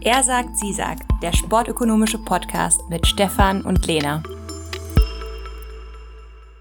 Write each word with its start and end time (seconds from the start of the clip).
Er 0.00 0.22
sagt, 0.22 0.56
sie 0.56 0.72
sagt, 0.72 1.02
der 1.22 1.32
sportökonomische 1.32 2.18
Podcast 2.18 2.80
mit 2.88 3.04
Stefan 3.04 3.62
und 3.62 3.84
Lena. 3.84 4.22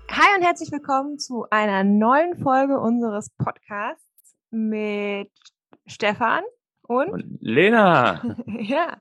Hi 0.09 0.35
und 0.35 0.43
herzlich 0.43 0.71
willkommen 0.71 1.19
zu 1.19 1.45
einer 1.51 1.83
neuen 1.83 2.35
Folge 2.35 2.79
unseres 2.79 3.29
Podcasts 3.37 4.35
mit 4.49 5.31
Stefan 5.85 6.41
und, 6.81 7.09
und 7.09 7.37
Lena. 7.39 8.37
ja. 8.47 8.97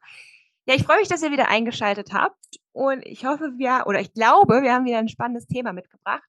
Ja, 0.66 0.75
ich 0.75 0.84
freue 0.84 0.98
mich, 0.98 1.09
dass 1.09 1.23
ihr 1.23 1.32
wieder 1.32 1.48
eingeschaltet 1.48 2.12
habt 2.12 2.61
und 2.73 3.07
ich 3.07 3.25
hoffe, 3.25 3.55
wir 3.57 3.84
oder 3.87 4.00
ich 4.00 4.12
glaube, 4.12 4.61
wir 4.62 4.75
haben 4.75 4.84
wieder 4.84 4.98
ein 4.98 5.09
spannendes 5.09 5.46
Thema 5.46 5.73
mitgebracht. 5.73 6.29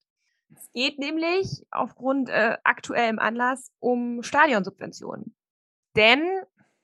Es 0.56 0.72
geht 0.72 0.98
nämlich 0.98 1.66
aufgrund 1.72 2.30
äh, 2.30 2.56
aktuellem 2.64 3.20
Anlass 3.20 3.74
um 3.80 4.24
Stadionsubventionen. 4.24 5.36
Denn 5.98 6.22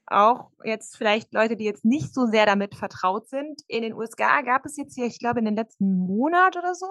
auch 0.07 0.51
jetzt 0.63 0.97
vielleicht 0.97 1.33
Leute, 1.33 1.55
die 1.55 1.65
jetzt 1.65 1.85
nicht 1.85 2.13
so 2.13 2.25
sehr 2.25 2.45
damit 2.45 2.75
vertraut 2.75 3.27
sind. 3.29 3.61
In 3.67 3.83
den 3.83 3.93
USA 3.93 4.41
gab 4.41 4.65
es 4.65 4.77
jetzt 4.77 4.95
hier, 4.95 5.05
ich 5.05 5.19
glaube, 5.19 5.39
in 5.39 5.45
den 5.45 5.55
letzten 5.55 5.97
Monat 6.05 6.57
oder 6.57 6.75
so, 6.75 6.87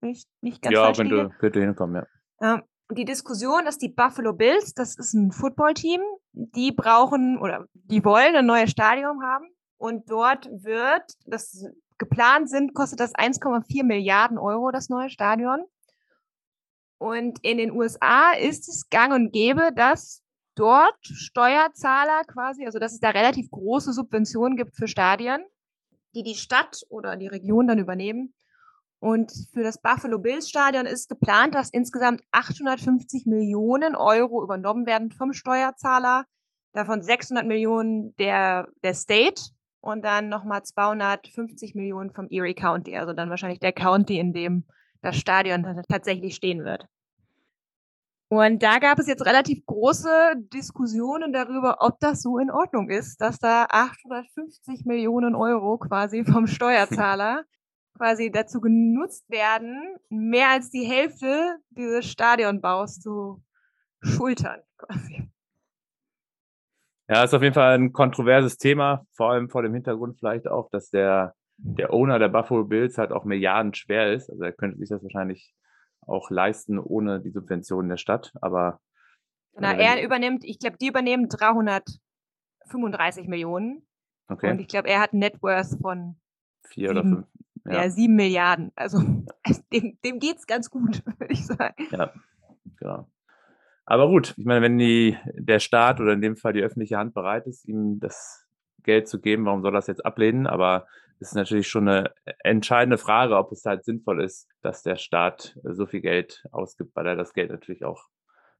nicht, 0.00 0.28
nicht 0.40 0.62
ganz 0.62 0.74
Ja, 0.74 0.92
könnte, 0.92 1.30
könnte 1.38 1.60
hinkommen, 1.60 2.04
ja. 2.40 2.54
Ähm, 2.54 2.62
die 2.90 3.04
Diskussion, 3.04 3.64
dass 3.64 3.76
die 3.76 3.90
Buffalo 3.90 4.32
Bills, 4.32 4.72
das 4.72 4.96
ist 4.96 5.12
ein 5.12 5.30
Footballteam, 5.30 6.00
die 6.32 6.72
brauchen 6.72 7.38
oder 7.38 7.66
die 7.74 8.04
wollen 8.04 8.34
ein 8.34 8.46
neues 8.46 8.70
Stadion 8.70 9.22
haben 9.22 9.46
und 9.76 10.10
dort 10.10 10.46
wird, 10.46 11.02
das 11.26 11.66
geplant 11.98 12.48
sind, 12.48 12.74
kostet 12.74 13.00
das 13.00 13.14
1,4 13.14 13.84
Milliarden 13.84 14.38
Euro, 14.38 14.70
das 14.70 14.88
neue 14.88 15.10
Stadion. 15.10 15.64
Und 16.98 17.38
in 17.44 17.58
den 17.58 17.72
USA 17.72 18.32
ist 18.32 18.68
es 18.68 18.88
gang 18.88 19.12
und 19.12 19.32
gäbe, 19.32 19.70
dass 19.74 20.22
dort 20.58 20.98
Steuerzahler 21.02 22.22
quasi, 22.24 22.66
also 22.66 22.78
dass 22.78 22.92
es 22.92 23.00
da 23.00 23.10
relativ 23.10 23.50
große 23.50 23.92
Subventionen 23.92 24.56
gibt 24.56 24.74
für 24.76 24.88
Stadien, 24.88 25.44
die 26.14 26.22
die 26.22 26.34
Stadt 26.34 26.82
oder 26.88 27.16
die 27.16 27.28
Region 27.28 27.68
dann 27.68 27.78
übernehmen. 27.78 28.34
Und 29.00 29.32
für 29.52 29.62
das 29.62 29.80
Buffalo 29.80 30.18
Bills 30.18 30.48
Stadion 30.48 30.86
ist 30.86 31.08
geplant, 31.08 31.54
dass 31.54 31.70
insgesamt 31.70 32.22
850 32.32 33.26
Millionen 33.26 33.94
Euro 33.94 34.42
übernommen 34.42 34.86
werden 34.86 35.12
vom 35.12 35.32
Steuerzahler, 35.32 36.24
davon 36.72 37.02
600 37.02 37.46
Millionen 37.46 38.16
der, 38.16 38.68
der 38.82 38.94
State 38.94 39.42
und 39.80 40.04
dann 40.04 40.28
nochmal 40.28 40.64
250 40.64 41.76
Millionen 41.76 42.10
vom 42.10 42.26
Erie 42.28 42.54
County, 42.54 42.96
also 42.96 43.12
dann 43.12 43.30
wahrscheinlich 43.30 43.60
der 43.60 43.72
County, 43.72 44.18
in 44.18 44.32
dem 44.32 44.64
das 45.00 45.16
Stadion 45.16 45.82
tatsächlich 45.88 46.34
stehen 46.34 46.64
wird. 46.64 46.86
Und 48.30 48.62
da 48.62 48.78
gab 48.78 48.98
es 48.98 49.06
jetzt 49.06 49.24
relativ 49.24 49.64
große 49.64 50.34
Diskussionen 50.52 51.32
darüber, 51.32 51.78
ob 51.80 51.98
das 51.98 52.20
so 52.20 52.38
in 52.38 52.50
Ordnung 52.50 52.90
ist, 52.90 53.22
dass 53.22 53.38
da 53.38 53.66
850 53.70 54.84
Millionen 54.84 55.34
Euro 55.34 55.78
quasi 55.78 56.24
vom 56.30 56.46
Steuerzahler 56.46 57.44
quasi 57.96 58.30
dazu 58.30 58.60
genutzt 58.60 59.28
werden, 59.30 59.96
mehr 60.08 60.50
als 60.50 60.70
die 60.70 60.84
Hälfte 60.84 61.56
dieses 61.70 62.06
Stadionbaus 62.06 63.00
zu 63.00 63.42
schultern 64.02 64.60
quasi. 64.76 65.28
Ja, 67.08 67.24
ist 67.24 67.34
auf 67.34 67.42
jeden 67.42 67.54
Fall 67.54 67.78
ein 67.78 67.92
kontroverses 67.94 68.58
Thema, 68.58 69.06
vor 69.14 69.30
allem 69.30 69.48
vor 69.48 69.62
dem 69.62 69.72
Hintergrund 69.72 70.18
vielleicht 70.18 70.46
auch, 70.46 70.68
dass 70.70 70.90
der, 70.90 71.34
der 71.56 71.92
Owner 71.92 72.18
der 72.18 72.28
Buffalo 72.28 72.64
Bills 72.64 72.98
halt 72.98 73.10
auch 73.10 73.24
Milliarden 73.24 73.72
schwer 73.72 74.12
ist. 74.12 74.28
Also 74.28 74.44
er 74.44 74.52
könnte 74.52 74.78
sich 74.78 74.90
das 74.90 75.02
wahrscheinlich 75.02 75.54
auch 76.08 76.30
leisten 76.30 76.78
ohne 76.78 77.20
die 77.20 77.30
Subventionen 77.30 77.88
der 77.88 77.96
Stadt. 77.96 78.32
Aber 78.40 78.80
genau, 79.54 79.72
er 79.72 80.02
übernimmt, 80.02 80.44
ich 80.44 80.58
glaube, 80.58 80.76
die 80.78 80.88
übernehmen 80.88 81.28
335 81.28 83.28
Millionen. 83.28 83.86
Okay. 84.28 84.50
Und 84.50 84.60
ich 84.60 84.68
glaube, 84.68 84.88
er 84.88 85.00
hat 85.00 85.12
ein 85.12 85.20
Net 85.20 85.42
Worth 85.42 85.78
von 85.80 86.16
vier 86.66 86.90
oder 86.90 87.02
fünf. 87.02 87.26
Ja. 87.64 87.82
ja, 87.82 87.90
sieben 87.90 88.14
Milliarden. 88.14 88.72
Also 88.76 88.98
dem, 89.72 89.98
dem 90.04 90.18
geht 90.18 90.38
es 90.38 90.46
ganz 90.46 90.70
gut, 90.70 91.02
würde 91.18 91.32
ich 91.32 91.46
sagen. 91.46 91.74
Ja, 91.90 92.12
genau. 92.76 93.08
Aber 93.84 94.08
gut, 94.08 94.34
ich 94.36 94.44
meine, 94.44 94.60
wenn 94.60 94.76
die, 94.76 95.16
der 95.32 95.60
Staat 95.60 96.00
oder 96.00 96.12
in 96.12 96.20
dem 96.20 96.36
Fall 96.36 96.52
die 96.52 96.62
öffentliche 96.62 96.98
Hand 96.98 97.14
bereit 97.14 97.46
ist, 97.46 97.66
ihm 97.66 98.00
das 98.00 98.46
Geld 98.82 99.08
zu 99.08 99.18
geben, 99.18 99.46
warum 99.46 99.62
soll 99.62 99.72
das 99.72 99.86
jetzt 99.86 100.04
ablehnen? 100.04 100.46
Aber 100.46 100.86
ist 101.20 101.34
natürlich 101.34 101.68
schon 101.68 101.88
eine 101.88 102.12
entscheidende 102.40 102.98
Frage, 102.98 103.36
ob 103.36 103.52
es 103.52 103.64
halt 103.64 103.84
sinnvoll 103.84 104.22
ist, 104.22 104.48
dass 104.62 104.82
der 104.82 104.96
Staat 104.96 105.58
so 105.62 105.86
viel 105.86 106.00
Geld 106.00 106.44
ausgibt, 106.52 106.94
weil 106.94 107.06
er 107.06 107.16
das 107.16 107.32
Geld 107.32 107.50
natürlich 107.50 107.84
auch 107.84 108.08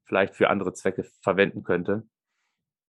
vielleicht 0.04 0.34
für 0.34 0.50
andere 0.50 0.72
Zwecke 0.72 1.04
verwenden 1.22 1.62
könnte. 1.62 2.06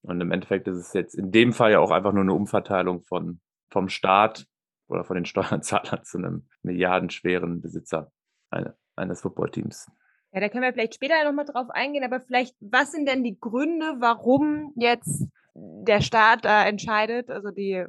Und 0.01 0.21
im 0.21 0.31
Endeffekt 0.31 0.67
ist 0.67 0.77
es 0.77 0.93
jetzt 0.93 1.15
in 1.15 1.31
dem 1.31 1.53
Fall 1.53 1.71
ja 1.71 1.79
auch 1.79 1.91
einfach 1.91 2.13
nur 2.13 2.21
eine 2.21 2.33
Umverteilung 2.33 3.01
von, 3.01 3.41
vom 3.69 3.89
Staat 3.89 4.45
oder 4.87 5.03
von 5.03 5.15
den 5.15 5.25
Steuerzahlern 5.25 6.03
zu 6.03 6.17
einem 6.17 6.47
milliardenschweren 6.61 7.61
Besitzer 7.61 8.11
eine, 8.51 8.75
eines 8.95 9.21
Footballteams. 9.21 9.89
Ja, 10.31 10.41
da 10.41 10.49
können 10.49 10.63
wir 10.63 10.73
vielleicht 10.73 10.95
später 10.95 11.23
nochmal 11.23 11.45
drauf 11.45 11.69
eingehen, 11.69 12.03
aber 12.03 12.19
vielleicht, 12.19 12.55
was 12.59 12.91
sind 12.91 13.07
denn 13.07 13.23
die 13.23 13.39
Gründe, 13.39 13.95
warum 13.99 14.73
jetzt 14.75 15.27
der 15.55 16.01
Staat 16.01 16.43
da 16.43 16.65
entscheidet, 16.67 17.31
also 17.31 17.51
die 17.51 17.85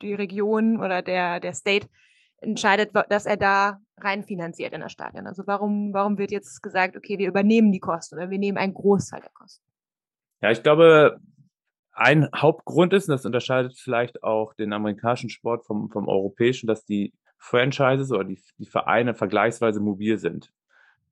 die 0.00 0.14
Region 0.14 0.80
oder 0.80 1.02
der, 1.02 1.40
der 1.40 1.52
State 1.52 1.88
entscheidet, 2.38 2.90
dass 3.08 3.26
er 3.26 3.36
da 3.36 3.78
reinfinanziert 3.98 4.72
in 4.72 4.80
das 4.80 4.92
Stadion. 4.92 5.26
Also 5.26 5.46
warum, 5.46 5.92
warum 5.92 6.18
wird 6.18 6.32
jetzt 6.32 6.62
gesagt, 6.62 6.96
okay, 6.96 7.18
wir 7.18 7.28
übernehmen 7.28 7.72
die 7.72 7.80
Kosten 7.80 8.16
oder 8.16 8.30
wir 8.30 8.38
nehmen 8.38 8.58
einen 8.58 8.74
Großteil 8.74 9.20
der 9.20 9.30
Kosten? 9.30 9.64
Ja, 10.40 10.50
ich 10.50 10.62
glaube, 10.62 11.20
ein 11.92 12.28
Hauptgrund 12.34 12.92
ist, 12.92 13.08
und 13.08 13.12
das 13.12 13.26
unterscheidet 13.26 13.78
vielleicht 13.78 14.22
auch 14.24 14.54
den 14.54 14.72
amerikanischen 14.72 15.30
Sport 15.30 15.64
vom, 15.64 15.90
vom 15.90 16.08
europäischen, 16.08 16.66
dass 16.66 16.84
die 16.84 17.12
Franchises 17.38 18.10
oder 18.12 18.24
die, 18.24 18.40
die 18.58 18.66
Vereine 18.66 19.14
vergleichsweise 19.14 19.80
mobil 19.80 20.18
sind. 20.18 20.52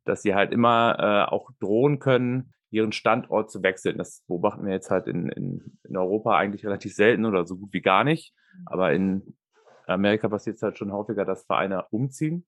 Dass 0.05 0.23
sie 0.23 0.35
halt 0.35 0.53
immer 0.53 0.97
äh, 0.99 1.31
auch 1.31 1.51
drohen 1.61 1.99
können, 1.99 2.55
ihren 2.71 2.93
Standort 2.93 3.51
zu 3.51 3.63
wechseln. 3.63 3.99
Das 3.99 4.25
beobachten 4.27 4.65
wir 4.65 4.73
jetzt 4.73 4.91
halt 4.91 5.07
in, 5.07 5.29
in, 5.29 5.79
in 5.85 5.97
Europa 5.97 6.37
eigentlich 6.37 6.65
relativ 6.65 6.95
selten 6.95 7.25
oder 7.25 7.47
so 7.47 7.57
gut 7.57 7.73
wie 7.73 7.81
gar 7.81 8.05
nicht. 8.05 8.35
Mhm. 8.55 8.63
Aber 8.67 8.93
in 8.93 9.37
Amerika 9.87 10.29
passiert 10.29 10.57
es 10.57 10.63
halt 10.63 10.79
schon 10.79 10.93
häufiger, 10.93 11.25
dass 11.25 11.45
Vereine 11.45 11.87
umziehen. 11.91 12.47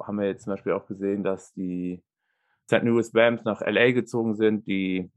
Haben 0.00 0.20
wir 0.20 0.26
jetzt 0.26 0.44
zum 0.44 0.52
Beispiel 0.52 0.72
auch 0.72 0.86
gesehen, 0.86 1.24
dass 1.24 1.52
die 1.54 2.02
St. 2.66 2.82
Louis 2.82 3.14
Rams 3.14 3.44
nach 3.44 3.60
LA 3.60 3.92
gezogen 3.92 4.34
sind, 4.34 4.66
die 4.66 5.10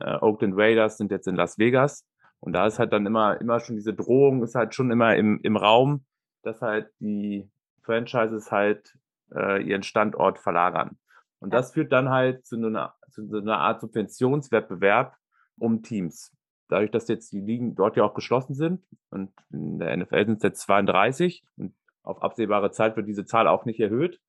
äh, 0.00 0.16
Oakland 0.20 0.54
Raiders 0.56 0.98
sind 0.98 1.10
jetzt 1.10 1.26
in 1.26 1.36
Las 1.36 1.58
Vegas. 1.58 2.06
Und 2.40 2.52
da 2.54 2.66
ist 2.66 2.78
halt 2.78 2.92
dann 2.92 3.06
immer, 3.06 3.40
immer 3.40 3.60
schon 3.60 3.76
diese 3.76 3.94
Drohung, 3.94 4.42
ist 4.42 4.54
halt 4.54 4.74
schon 4.74 4.90
immer 4.90 5.16
im, 5.16 5.40
im 5.42 5.56
Raum, 5.56 6.04
dass 6.42 6.60
halt 6.60 6.90
die 6.98 7.48
Franchises 7.82 8.50
halt 8.50 8.98
äh, 9.32 9.62
ihren 9.62 9.82
Standort 9.82 10.38
verlagern. 10.38 10.98
Und 11.42 11.52
das 11.52 11.72
führt 11.72 11.90
dann 11.90 12.08
halt 12.08 12.46
zu 12.46 12.54
einer, 12.54 12.94
zu 13.10 13.28
einer 13.36 13.58
Art 13.58 13.80
Subventionswettbewerb 13.80 15.16
um 15.58 15.82
Teams. 15.82 16.32
Dadurch, 16.68 16.92
dass 16.92 17.08
jetzt 17.08 17.32
die 17.32 17.40
Ligen 17.40 17.74
dort 17.74 17.96
ja 17.96 18.04
auch 18.04 18.14
geschlossen 18.14 18.54
sind 18.54 18.86
und 19.10 19.32
in 19.50 19.80
der 19.80 19.96
NFL 19.96 20.26
sind 20.26 20.36
es 20.36 20.42
jetzt 20.44 20.60
32 20.60 21.44
und 21.56 21.74
auf 22.04 22.22
absehbare 22.22 22.70
Zeit 22.70 22.96
wird 22.96 23.08
diese 23.08 23.24
Zahl 23.24 23.48
auch 23.48 23.64
nicht 23.64 23.80
erhöht, 23.80 24.20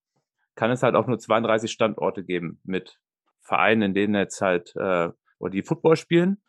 kann 0.55 0.71
es 0.71 0.81
halt 0.81 0.95
auch 0.95 1.05
nur 1.05 1.19
32 1.19 1.71
Standorte 1.71 2.23
geben 2.23 2.59
mit 2.63 2.99
Vereinen, 3.41 3.83
in 3.83 3.93
denen 3.93 4.15
jetzt 4.15 4.41
halt 4.41 4.75
äh, 4.75 5.11
oder 5.37 5.51
die 5.51 5.61
Football 5.61 5.97
spielen. 5.97 6.41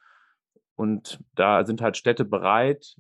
Und 0.77 1.23
da 1.35 1.67
sind 1.67 1.83
halt 1.83 1.99
Städte 1.99 2.25
bereit, 2.25 2.97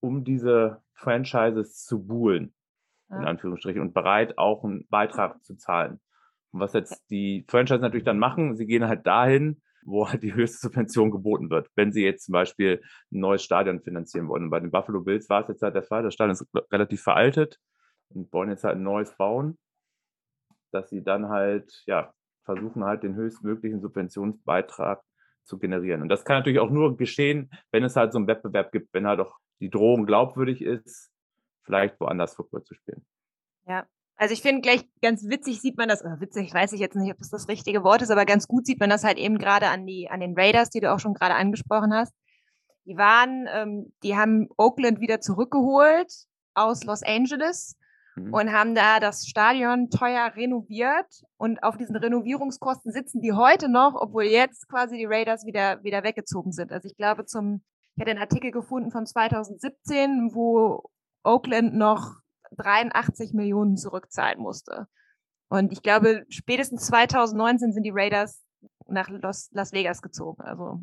um 0.00 0.24
diese 0.24 0.82
Franchises 0.94 1.84
zu 1.84 2.06
buhlen, 2.06 2.54
ja. 3.10 3.18
in 3.18 3.26
Anführungsstrichen, 3.26 3.82
und 3.82 3.92
bereit, 3.92 4.38
auch 4.38 4.64
einen 4.64 4.88
Beitrag 4.88 5.44
zu 5.44 5.56
zahlen. 5.56 6.00
Und 6.52 6.60
was 6.60 6.72
jetzt 6.74 7.02
die 7.10 7.44
Franchise 7.48 7.80
natürlich 7.80 8.04
dann 8.04 8.18
machen, 8.18 8.56
sie 8.56 8.66
gehen 8.66 8.86
halt 8.86 9.06
dahin, 9.06 9.60
wo 9.84 10.08
halt 10.08 10.22
die 10.22 10.34
höchste 10.34 10.58
Subvention 10.58 11.10
geboten 11.10 11.50
wird. 11.50 11.68
Wenn 11.74 11.92
sie 11.92 12.04
jetzt 12.04 12.26
zum 12.26 12.32
Beispiel 12.32 12.82
ein 13.10 13.20
neues 13.20 13.42
Stadion 13.42 13.80
finanzieren 13.80 14.28
wollen. 14.28 14.44
Und 14.44 14.50
bei 14.50 14.60
den 14.60 14.70
Buffalo 14.70 15.00
Bills 15.00 15.28
war 15.28 15.42
es 15.42 15.48
jetzt 15.48 15.62
halt 15.62 15.74
der 15.74 15.82
Fall, 15.82 16.02
das 16.02 16.14
Stadion 16.14 16.32
ist 16.32 16.46
relativ 16.70 17.02
veraltet 17.02 17.58
und 18.10 18.32
wollen 18.32 18.50
jetzt 18.50 18.64
halt 18.64 18.76
ein 18.76 18.82
neues 18.82 19.16
bauen, 19.16 19.58
dass 20.70 20.90
sie 20.90 21.02
dann 21.02 21.28
halt, 21.28 21.82
ja, 21.86 22.12
versuchen 22.44 22.84
halt 22.84 23.02
den 23.02 23.14
höchstmöglichen 23.14 23.80
Subventionsbeitrag 23.80 25.02
zu 25.44 25.58
generieren. 25.58 26.02
Und 26.02 26.08
das 26.08 26.24
kann 26.24 26.38
natürlich 26.38 26.60
auch 26.60 26.70
nur 26.70 26.96
geschehen, 26.96 27.50
wenn 27.70 27.84
es 27.84 27.96
halt 27.96 28.12
so 28.12 28.18
einen 28.18 28.28
Wettbewerb 28.28 28.72
gibt, 28.72 28.92
wenn 28.94 29.06
halt 29.06 29.20
auch 29.20 29.38
die 29.60 29.70
Drohung 29.70 30.06
glaubwürdig 30.06 30.62
ist, 30.62 31.10
vielleicht 31.62 31.98
woanders 32.00 32.34
Football 32.34 32.64
zu 32.64 32.74
spielen. 32.74 33.04
Ja, 33.66 33.86
also 34.22 34.34
ich 34.34 34.40
finde 34.40 34.60
gleich 34.60 34.84
ganz 35.00 35.28
witzig 35.28 35.60
sieht 35.60 35.76
man 35.76 35.88
das, 35.88 36.00
oder 36.00 36.20
witzig 36.20 36.54
weiß 36.54 36.74
ich 36.74 36.78
jetzt 36.78 36.94
nicht, 36.94 37.10
ob 37.10 37.18
das 37.18 37.30
das 37.30 37.48
richtige 37.48 37.82
Wort 37.82 38.02
ist, 38.02 38.10
aber 38.12 38.24
ganz 38.24 38.46
gut 38.46 38.66
sieht 38.66 38.78
man 38.78 38.88
das 38.88 39.02
halt 39.02 39.18
eben 39.18 39.36
gerade 39.36 39.66
an 39.66 39.84
die, 39.84 40.08
an 40.08 40.20
den 40.20 40.38
Raiders, 40.38 40.70
die 40.70 40.78
du 40.78 40.92
auch 40.92 41.00
schon 41.00 41.14
gerade 41.14 41.34
angesprochen 41.34 41.92
hast. 41.92 42.14
Die 42.84 42.96
waren, 42.96 43.48
ähm, 43.52 43.92
die 44.04 44.16
haben 44.16 44.48
Oakland 44.56 45.00
wieder 45.00 45.20
zurückgeholt 45.20 46.12
aus 46.54 46.84
Los 46.84 47.02
Angeles 47.02 47.76
mhm. 48.14 48.32
und 48.32 48.52
haben 48.52 48.76
da 48.76 49.00
das 49.00 49.26
Stadion 49.26 49.90
teuer 49.90 50.30
renoviert 50.36 51.24
und 51.36 51.60
auf 51.64 51.76
diesen 51.76 51.96
Renovierungskosten 51.96 52.92
sitzen 52.92 53.22
die 53.22 53.32
heute 53.32 53.68
noch, 53.68 53.96
obwohl 53.96 54.26
jetzt 54.26 54.68
quasi 54.68 54.98
die 54.98 55.06
Raiders 55.06 55.46
wieder, 55.46 55.82
wieder 55.82 56.04
weggezogen 56.04 56.52
sind. 56.52 56.70
Also 56.70 56.86
ich 56.86 56.96
glaube 56.96 57.24
zum, 57.24 57.64
Ich 57.96 58.00
hatte 58.00 58.12
einen 58.12 58.20
Artikel 58.20 58.52
gefunden 58.52 58.92
von 58.92 59.04
2017, 59.04 60.30
wo 60.32 60.84
Oakland 61.24 61.74
noch 61.74 62.21
83 62.56 63.32
Millionen 63.32 63.76
zurückzahlen 63.76 64.40
musste. 64.40 64.86
Und 65.48 65.72
ich 65.72 65.82
glaube, 65.82 66.24
spätestens 66.28 66.86
2019 66.86 67.72
sind 67.72 67.82
die 67.82 67.92
Raiders 67.94 68.42
nach 68.86 69.08
Los, 69.08 69.50
Las 69.52 69.72
Vegas 69.72 70.02
gezogen. 70.02 70.42
Also 70.42 70.82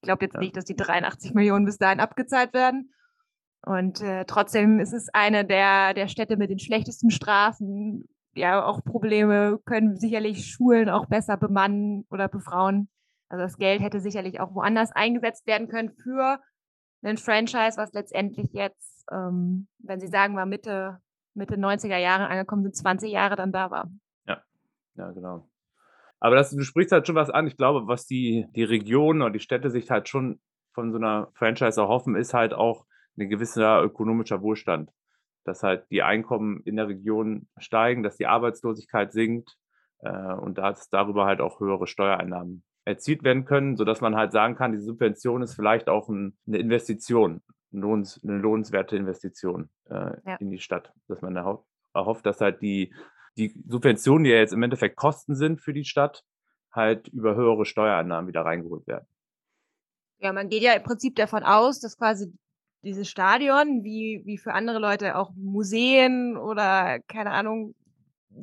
ich 0.00 0.06
glaube 0.06 0.24
jetzt 0.24 0.34
ja. 0.34 0.40
nicht, 0.40 0.56
dass 0.56 0.64
die 0.64 0.76
83 0.76 1.34
Millionen 1.34 1.64
bis 1.64 1.78
dahin 1.78 2.00
abgezahlt 2.00 2.52
werden. 2.52 2.92
Und 3.62 4.00
äh, 4.00 4.24
trotzdem 4.24 4.80
ist 4.80 4.92
es 4.92 5.08
eine 5.12 5.44
der, 5.44 5.94
der 5.94 6.08
Städte 6.08 6.36
mit 6.36 6.50
den 6.50 6.58
schlechtesten 6.58 7.10
Straßen. 7.10 8.08
Ja, 8.34 8.64
auch 8.64 8.84
Probleme 8.84 9.58
können 9.64 9.96
sicherlich 9.96 10.46
Schulen 10.46 10.88
auch 10.88 11.06
besser 11.06 11.36
bemannen 11.36 12.06
oder 12.10 12.28
befrauen. 12.28 12.88
Also 13.28 13.42
das 13.42 13.58
Geld 13.58 13.82
hätte 13.82 14.00
sicherlich 14.00 14.40
auch 14.40 14.54
woanders 14.54 14.92
eingesetzt 14.92 15.46
werden 15.46 15.68
können 15.68 15.90
für 15.90 16.40
einen 17.02 17.18
Franchise, 17.18 17.76
was 17.76 17.92
letztendlich 17.92 18.52
jetzt, 18.52 19.04
ähm, 19.12 19.68
wenn 19.78 20.00
Sie 20.00 20.08
sagen, 20.08 20.34
mal 20.34 20.46
Mitte, 20.46 21.00
Mitte 21.38 21.56
90er 21.56 21.96
Jahre 21.96 22.28
angekommen 22.28 22.62
sind, 22.64 22.76
20 22.76 23.10
Jahre 23.10 23.36
dann 23.36 23.52
da 23.52 23.70
war. 23.70 23.90
Ja, 24.26 24.42
ja, 24.96 25.10
genau. 25.12 25.48
Aber 26.20 26.34
das, 26.34 26.50
du 26.50 26.62
sprichst 26.62 26.92
halt 26.92 27.06
schon 27.06 27.16
was 27.16 27.30
an. 27.30 27.46
Ich 27.46 27.56
glaube, 27.56 27.86
was 27.86 28.06
die, 28.06 28.46
die 28.54 28.64
Regionen 28.64 29.22
oder 29.22 29.30
die 29.30 29.40
Städte 29.40 29.70
sich 29.70 29.90
halt 29.90 30.08
schon 30.08 30.40
von 30.72 30.92
so 30.92 30.98
einer 30.98 31.28
Franchise 31.34 31.80
erhoffen, 31.80 32.16
ist 32.16 32.34
halt 32.34 32.52
auch 32.52 32.84
ein 33.16 33.28
gewisser 33.28 33.82
ökonomischer 33.82 34.42
Wohlstand. 34.42 34.90
Dass 35.44 35.62
halt 35.62 35.86
die 35.90 36.02
Einkommen 36.02 36.60
in 36.64 36.76
der 36.76 36.88
Region 36.88 37.48
steigen, 37.56 38.02
dass 38.02 38.16
die 38.16 38.26
Arbeitslosigkeit 38.26 39.12
sinkt 39.12 39.56
äh, 40.00 40.32
und 40.34 40.58
dass 40.58 40.90
darüber 40.90 41.24
halt 41.24 41.40
auch 41.40 41.60
höhere 41.60 41.86
Steuereinnahmen 41.86 42.64
erzielt 42.84 43.22
werden 43.22 43.44
können, 43.44 43.76
sodass 43.76 44.00
man 44.00 44.16
halt 44.16 44.32
sagen 44.32 44.56
kann, 44.56 44.72
die 44.72 44.78
Subvention 44.78 45.42
ist 45.42 45.54
vielleicht 45.54 45.88
auch 45.88 46.08
ein, 46.08 46.36
eine 46.46 46.58
Investition, 46.58 47.42
eine, 47.72 47.82
lohns, 47.82 48.20
eine 48.22 48.38
lohnenswerte 48.38 48.96
Investition 48.96 49.68
äh, 49.90 50.12
ja. 50.26 50.36
in 50.40 50.50
die 50.50 50.58
Stadt. 50.58 50.92
Dass 51.06 51.22
man 51.22 51.36
erhofft, 51.36 52.26
dass 52.26 52.40
halt 52.40 52.62
die 52.62 52.92
die 53.38 53.54
Subventionen, 53.66 54.24
die 54.24 54.30
ja 54.30 54.36
jetzt 54.36 54.52
im 54.52 54.62
Endeffekt 54.62 54.96
Kosten 54.96 55.34
sind 55.34 55.60
für 55.60 55.72
die 55.72 55.84
Stadt, 55.84 56.24
halt 56.72 57.08
über 57.08 57.34
höhere 57.34 57.64
Steuereinnahmen 57.64 58.28
wieder 58.28 58.42
reingeholt 58.42 58.86
werden. 58.86 59.06
Ja, 60.18 60.32
man 60.32 60.48
geht 60.48 60.62
ja 60.62 60.72
im 60.74 60.82
Prinzip 60.82 61.14
davon 61.14 61.44
aus, 61.44 61.80
dass 61.80 61.96
quasi 61.96 62.32
dieses 62.82 63.08
Stadion, 63.08 63.84
wie, 63.84 64.22
wie 64.24 64.38
für 64.38 64.52
andere 64.52 64.78
Leute 64.78 65.16
auch 65.16 65.32
Museen 65.36 66.36
oder 66.36 66.98
keine 67.08 67.30
Ahnung, 67.30 67.74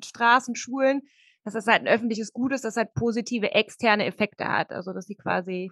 Straßen, 0.04 0.56
Schulen, 0.56 1.04
dass 1.44 1.54
das 1.54 1.68
halt 1.68 1.82
ein 1.82 1.88
öffentliches 1.88 2.34
Gut 2.34 2.54
ist, 2.54 2.66
das 2.66 2.78
halt 2.78 2.94
positive 2.94 3.52
externe 3.52 4.06
Effekte 4.06 4.48
hat. 4.48 4.72
Also 4.72 4.94
dass 4.94 5.06
sie 5.06 5.16
quasi, 5.16 5.72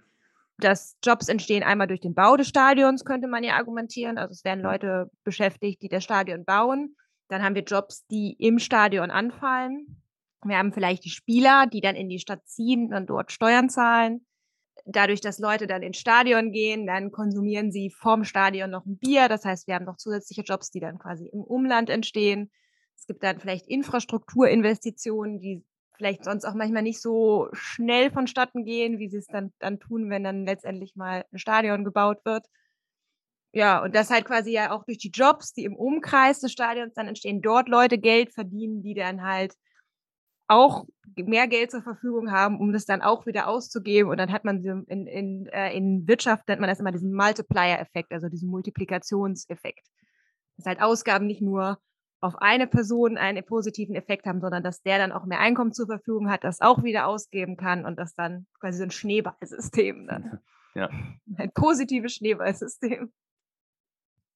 dass 0.58 0.98
Jobs 1.04 1.28
entstehen 1.28 1.64
einmal 1.64 1.88
durch 1.88 2.02
den 2.02 2.14
Bau 2.14 2.38
des 2.38 2.48
Stadions, 2.48 3.06
könnte 3.06 3.28
man 3.28 3.44
ja 3.44 3.56
argumentieren. 3.56 4.18
Also 4.18 4.34
es 4.34 4.44
werden 4.44 4.64
Leute 4.64 5.10
beschäftigt, 5.24 5.82
die 5.82 5.90
das 5.90 6.04
Stadion 6.04 6.46
bauen. 6.46 6.96
Dann 7.30 7.42
haben 7.42 7.56
wir 7.56 7.64
Jobs, 7.64 8.06
die 8.08 8.36
im 8.40 8.60
Stadion 8.60 9.12
anfallen. 9.12 10.04
Wir 10.46 10.58
haben 10.58 10.74
vielleicht 10.74 11.06
die 11.06 11.10
Spieler, 11.10 11.68
die 11.68 11.82
dann 11.82 11.96
in 11.96 12.10
die 12.10 12.20
Stadt 12.20 12.46
ziehen 12.46 12.94
und 12.94 13.10
dort 13.10 13.32
Steuern 13.32 13.70
zahlen. 13.70 14.26
Dadurch, 14.86 15.22
dass 15.22 15.40
Leute 15.40 15.66
dann 15.66 15.82
ins 15.82 15.98
Stadion 15.98 16.52
gehen, 16.52 16.86
dann 16.86 17.12
konsumieren 17.12 17.72
sie 17.72 17.90
vorm 17.90 18.26
Stadion 18.26 18.70
noch 18.70 18.86
ein 18.86 18.98
Bier. 18.98 19.30
Das 19.30 19.46
heißt, 19.46 19.68
wir 19.68 19.76
haben 19.76 19.86
noch 19.86 19.98
zusätzliche 19.98 20.42
Jobs, 20.42 20.72
die 20.72 20.82
dann 20.82 21.00
quasi 21.00 21.30
im 21.32 21.42
Umland 21.42 21.90
entstehen. 21.90 22.52
Es 22.96 23.08
gibt 23.08 23.24
dann 23.24 23.40
vielleicht 23.40 23.68
Infrastrukturinvestitionen, 23.68 25.40
die 25.40 25.64
vielleicht 25.96 26.24
sonst 26.24 26.46
auch 26.46 26.54
manchmal 26.54 26.84
nicht 26.84 27.02
so 27.02 27.50
schnell 27.54 28.12
vonstatten 28.12 28.66
gehen, 28.66 29.00
wie 29.00 29.10
sie 29.10 29.18
es 29.18 29.28
dann, 29.28 29.54
dann 29.60 29.80
tun, 29.80 30.10
wenn 30.10 30.24
dann 30.24 30.46
letztendlich 30.46 30.96
mal 30.96 31.26
ein 31.32 31.40
Stadion 31.40 31.84
gebaut 31.84 32.20
wird. 32.26 32.46
Ja, 33.56 33.84
und 33.84 33.94
das 33.96 34.10
halt 34.10 34.26
quasi 34.26 34.52
ja 34.52 34.72
auch 34.72 34.84
durch 34.84 34.98
die 34.98 35.12
Jobs, 35.12 35.54
die 35.54 35.64
im 35.64 35.76
Umkreis 35.76 36.40
des 36.40 36.52
Stadions 36.52 36.96
dann 36.96 37.08
entstehen, 37.08 37.42
dort 37.42 37.70
Leute 37.70 38.00
Geld 38.00 38.34
verdienen, 38.34 38.82
die 38.82 38.96
dann 38.96 39.22
halt 39.22 39.54
auch 40.48 40.86
mehr 41.16 41.48
Geld 41.48 41.72
zur 41.72 41.84
Verfügung 41.84 42.32
haben, 42.32 42.60
um 42.60 42.74
das 42.74 42.86
dann 42.86 43.02
auch 43.02 43.26
wieder 43.26 43.48
auszugeben. 43.48 44.10
Und 44.10 44.18
dann 44.18 44.32
hat 44.32 44.44
man 44.44 44.64
in, 44.64 45.08
in, 45.08 45.48
äh, 45.48 45.76
in 45.76 46.08
Wirtschaft 46.08 46.48
nennt 46.48 46.62
man 46.62 46.70
das 46.70 46.80
immer 46.80 46.92
diesen 46.92 47.14
Multiplier-Effekt, 47.14 48.12
also 48.12 48.28
diesen 48.28 48.50
Multiplikationseffekt. 48.50 49.88
Dass 50.58 50.66
halt 50.66 50.82
Ausgaben 50.82 51.28
nicht 51.28 51.42
nur 51.42 51.80
auf 52.24 52.42
eine 52.42 52.68
Person 52.68 53.18
einen 53.18 53.44
positiven 53.44 53.96
Effekt 53.96 54.26
haben, 54.26 54.42
sondern 54.42 54.64
dass 54.64 54.82
der 54.82 54.98
dann 54.98 55.12
auch 55.12 55.26
mehr 55.26 55.40
Einkommen 55.40 55.74
zur 55.74 55.88
Verfügung 55.88 56.30
hat, 56.30 56.44
das 56.44 56.62
auch 56.62 56.84
wieder 56.84 57.08
ausgeben 57.08 57.58
kann 57.58 57.86
und 57.86 58.00
das 58.00 58.16
dann 58.16 58.46
quasi 58.60 58.78
so 58.78 58.84
ein 58.84 58.92
Schneeballsystem 58.92 60.08
dann. 60.08 60.40
Ja. 60.76 60.90
Ein 61.38 61.52
positives 61.52 62.16
Schneeballsystem. 62.16 63.14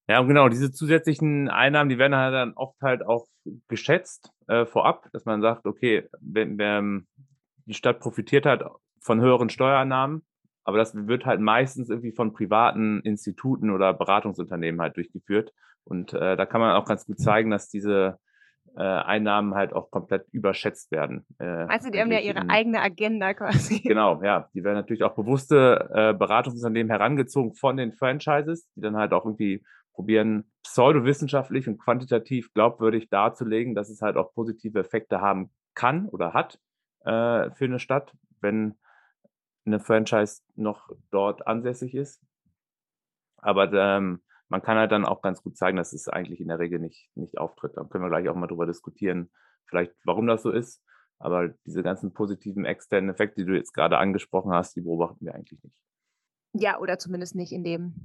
Ja, 0.08 0.20
und 0.20 0.28
genau, 0.28 0.50
diese 0.50 0.72
zusätzlichen 0.72 1.50
Einnahmen, 1.50 1.90
die 1.90 1.98
werden 1.98 2.16
halt 2.16 2.32
dann 2.32 2.54
oft 2.54 2.80
halt 2.80 3.04
auch 3.04 3.26
geschätzt 3.68 4.32
äh, 4.48 4.68
vorab, 4.68 5.10
dass 5.14 5.26
man 5.26 5.42
sagt, 5.42 5.66
okay, 5.66 6.08
wenn, 6.22 6.60
wenn 6.60 7.08
die 7.66 7.74
Stadt 7.74 8.00
profitiert 8.00 8.46
hat 8.46 8.64
von 9.02 9.20
höheren 9.20 9.50
Steuereinnahmen, 9.50 10.28
aber 10.68 10.78
das 10.78 11.08
wird 11.08 11.26
halt 11.26 11.40
meistens 11.40 11.90
irgendwie 11.90 12.12
von 12.12 12.34
privaten 12.34 13.00
Instituten 13.00 13.72
oder 13.72 13.94
Beratungsunternehmen 13.94 14.82
halt 14.82 14.98
durchgeführt. 14.98 15.54
Und 15.86 16.14
äh, 16.14 16.36
da 16.36 16.46
kann 16.46 16.60
man 16.60 16.76
auch 16.76 16.84
ganz 16.84 17.06
gut 17.06 17.20
zeigen, 17.22 17.52
dass 17.52 17.70
diese 17.70 18.20
äh, 18.76 18.82
Einnahmen 18.82 19.56
halt 19.56 19.72
auch 19.72 19.90
komplett 19.92 20.28
überschätzt 20.34 20.92
werden. 20.92 21.26
Äh, 21.40 21.46
also 21.46 21.90
die 21.90 22.02
haben 22.02 22.12
ja 22.12 22.20
ihre 22.20 22.42
in, 22.42 22.50
eigene 22.50 22.82
Agenda 22.82 23.34
quasi. 23.34 23.80
Genau, 23.84 24.22
ja. 24.22 24.50
Die 24.54 24.62
werden 24.66 24.76
natürlich 24.76 25.04
auch 25.04 25.16
bewusste 25.16 25.90
äh, 25.94 26.14
Beratungsunternehmen 26.14 26.92
herangezogen 26.92 27.54
von 27.54 27.78
den 27.78 27.94
Franchises, 27.94 28.70
die 28.76 28.82
dann 28.82 28.98
halt 28.98 29.14
auch 29.14 29.24
irgendwie 29.24 29.64
probieren, 29.94 30.52
pseudowissenschaftlich 30.64 31.70
und 31.70 31.78
quantitativ 31.78 32.54
glaubwürdig 32.54 33.10
darzulegen, 33.10 33.74
dass 33.74 33.90
es 33.90 34.02
halt 34.02 34.18
auch 34.18 34.34
positive 34.34 34.80
Effekte 34.80 35.22
haben 35.22 35.50
kann 35.76 36.10
oder 36.10 36.34
hat 36.34 36.60
äh, 37.06 37.52
für 37.52 37.66
eine 37.66 37.80
Stadt, 37.80 38.12
wenn 38.42 38.76
eine 39.68 39.80
Franchise 39.80 40.42
noch 40.56 40.90
dort 41.12 41.46
ansässig 41.46 41.94
ist. 41.94 42.22
Aber 43.38 43.72
ähm, 43.72 44.22
man 44.50 44.62
kann 44.62 44.78
halt 44.78 44.92
dann 44.92 45.06
auch 45.06 45.22
ganz 45.22 45.44
gut 45.44 45.58
zeigen, 45.58 45.78
dass 45.78 45.94
es 45.94 46.08
eigentlich 46.08 46.40
in 46.40 46.48
der 46.48 46.60
Regel 46.60 46.80
nicht, 46.80 47.10
nicht 47.16 47.38
auftritt. 47.38 47.74
Da 47.76 47.84
können 47.84 48.04
wir 48.04 48.10
gleich 48.10 48.30
auch 48.30 48.36
mal 48.36 48.48
drüber 48.48 48.66
diskutieren, 48.66 49.30
vielleicht 49.66 49.94
warum 50.06 50.26
das 50.28 50.42
so 50.42 50.52
ist. 50.52 50.82
Aber 51.20 51.50
diese 51.66 51.84
ganzen 51.84 52.14
positiven 52.14 52.66
externen 52.66 53.10
Effekte, 53.10 53.42
die 53.42 53.48
du 53.48 53.56
jetzt 53.56 53.74
gerade 53.74 53.98
angesprochen 53.98 54.54
hast, 54.54 54.76
die 54.76 54.82
beobachten 54.82 55.26
wir 55.26 55.34
eigentlich 55.34 55.62
nicht. 55.64 55.76
Ja, 56.54 56.80
oder 56.80 56.98
zumindest 57.00 57.36
nicht 57.36 57.52
in 57.52 57.64
dem 57.64 57.96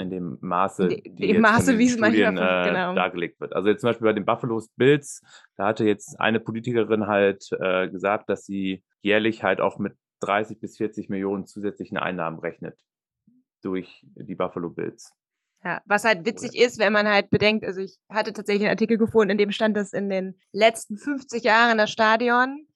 in 0.00 0.08
dem 0.08 0.38
Maße, 0.40 0.88
die 0.88 1.32
dem 1.32 1.42
Maße, 1.42 1.76
wie 1.78 1.84
es 1.84 1.98
manchmal 1.98 2.32
äh, 2.32 2.68
genau. 2.68 2.94
dargelegt 2.94 3.38
wird. 3.38 3.54
Also 3.54 3.68
jetzt 3.68 3.82
zum 3.82 3.90
Beispiel 3.90 4.06
bei 4.06 4.12
den 4.14 4.24
Buffalo 4.24 4.62
Bills, 4.76 5.20
da 5.56 5.66
hatte 5.66 5.84
jetzt 5.84 6.18
eine 6.18 6.40
Politikerin 6.40 7.06
halt 7.06 7.46
äh, 7.60 7.88
gesagt, 7.90 8.30
dass 8.30 8.46
sie 8.46 8.82
jährlich 9.02 9.42
halt 9.42 9.60
auch 9.60 9.78
mit 9.78 9.94
30 10.20 10.60
bis 10.60 10.76
40 10.76 11.08
Millionen 11.08 11.46
zusätzlichen 11.46 11.98
Einnahmen 11.98 12.38
rechnet 12.38 12.78
durch 13.62 14.04
die 14.14 14.34
Buffalo 14.34 14.70
Bills. 14.70 15.12
Ja, 15.62 15.82
was 15.84 16.04
halt 16.04 16.24
witzig 16.24 16.56
ist, 16.56 16.78
wenn 16.78 16.92
man 16.92 17.06
halt 17.06 17.28
bedenkt, 17.28 17.66
also 17.66 17.80
ich 17.80 17.98
hatte 18.08 18.32
tatsächlich 18.32 18.62
einen 18.62 18.76
Artikel 18.76 18.96
gefunden, 18.96 19.32
in 19.32 19.38
dem 19.38 19.52
stand, 19.52 19.76
dass 19.76 19.92
in 19.92 20.08
den 20.08 20.38
letzten 20.52 20.96
50 20.96 21.44
Jahren 21.44 21.76
das 21.76 21.90
Stadion 21.90 22.66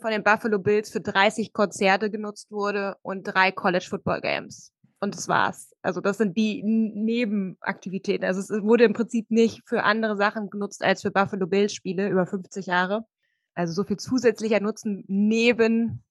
von 0.00 0.10
den 0.10 0.24
Buffalo 0.24 0.58
Bills 0.58 0.90
für 0.90 1.00
30 1.00 1.52
Konzerte 1.52 2.10
genutzt 2.10 2.50
wurde 2.50 2.96
und 3.02 3.22
drei 3.22 3.52
College 3.52 3.86
Football 3.88 4.20
Games 4.20 4.74
und 5.04 5.14
das 5.14 5.28
war's. 5.28 5.72
Also 5.82 6.00
das 6.00 6.18
sind 6.18 6.36
die 6.36 6.62
Nebenaktivitäten. 6.64 8.26
Also 8.26 8.40
es 8.40 8.50
wurde 8.62 8.84
im 8.84 8.94
Prinzip 8.94 9.30
nicht 9.30 9.62
für 9.66 9.84
andere 9.84 10.16
Sachen 10.16 10.50
genutzt 10.50 10.82
als 10.82 11.02
für 11.02 11.12
Buffalo 11.12 11.46
Bills 11.46 11.72
Spiele 11.72 12.08
über 12.08 12.26
50 12.26 12.66
Jahre. 12.66 13.04
Also 13.54 13.72
so 13.72 13.84
viel 13.84 13.98
zusätzlicher 13.98 14.60
Nutzen 14.60 15.04
neben 15.06 16.02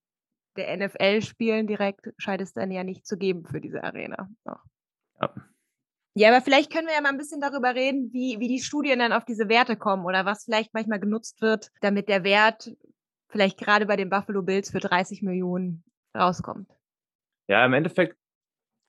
der 0.58 0.76
NFL-Spielen 0.78 1.68
direkt 1.68 2.10
scheint 2.18 2.42
es 2.42 2.54
dann 2.54 2.72
ja 2.72 2.84
nicht 2.84 3.06
zu 3.06 3.18
geben 3.18 3.46
für 3.46 3.62
diese 3.62 3.84
Arena. 3.84 4.30
Ja. 4.46 5.34
ja, 6.16 6.30
aber 6.30 6.42
vielleicht 6.42 6.72
können 6.72 6.88
wir 6.88 6.94
ja 6.94 7.02
mal 7.02 7.10
ein 7.10 7.18
bisschen 7.18 7.42
darüber 7.42 7.76
reden, 7.76 8.12
wie, 8.14 8.40
wie 8.40 8.48
die 8.48 8.60
Studien 8.60 9.00
dann 9.00 9.14
auf 9.14 9.26
diese 9.26 9.50
Werte 9.50 9.76
kommen 9.76 10.06
oder 10.06 10.26
was 10.26 10.46
vielleicht 10.46 10.74
manchmal 10.74 11.00
genutzt 11.00 11.42
wird, 11.42 11.72
damit 11.82 12.10
der 12.10 12.24
Wert 12.24 12.72
vielleicht 13.30 13.58
gerade 13.58 13.86
bei 13.86 13.96
den 13.96 14.10
Buffalo 14.10 14.44
Bills 14.44 14.72
für 14.72 14.80
30 14.80 15.24
Millionen 15.24 15.84
rauskommt. 16.16 16.70
Ja, 17.48 17.66
im 17.66 17.74
Endeffekt 17.74 18.18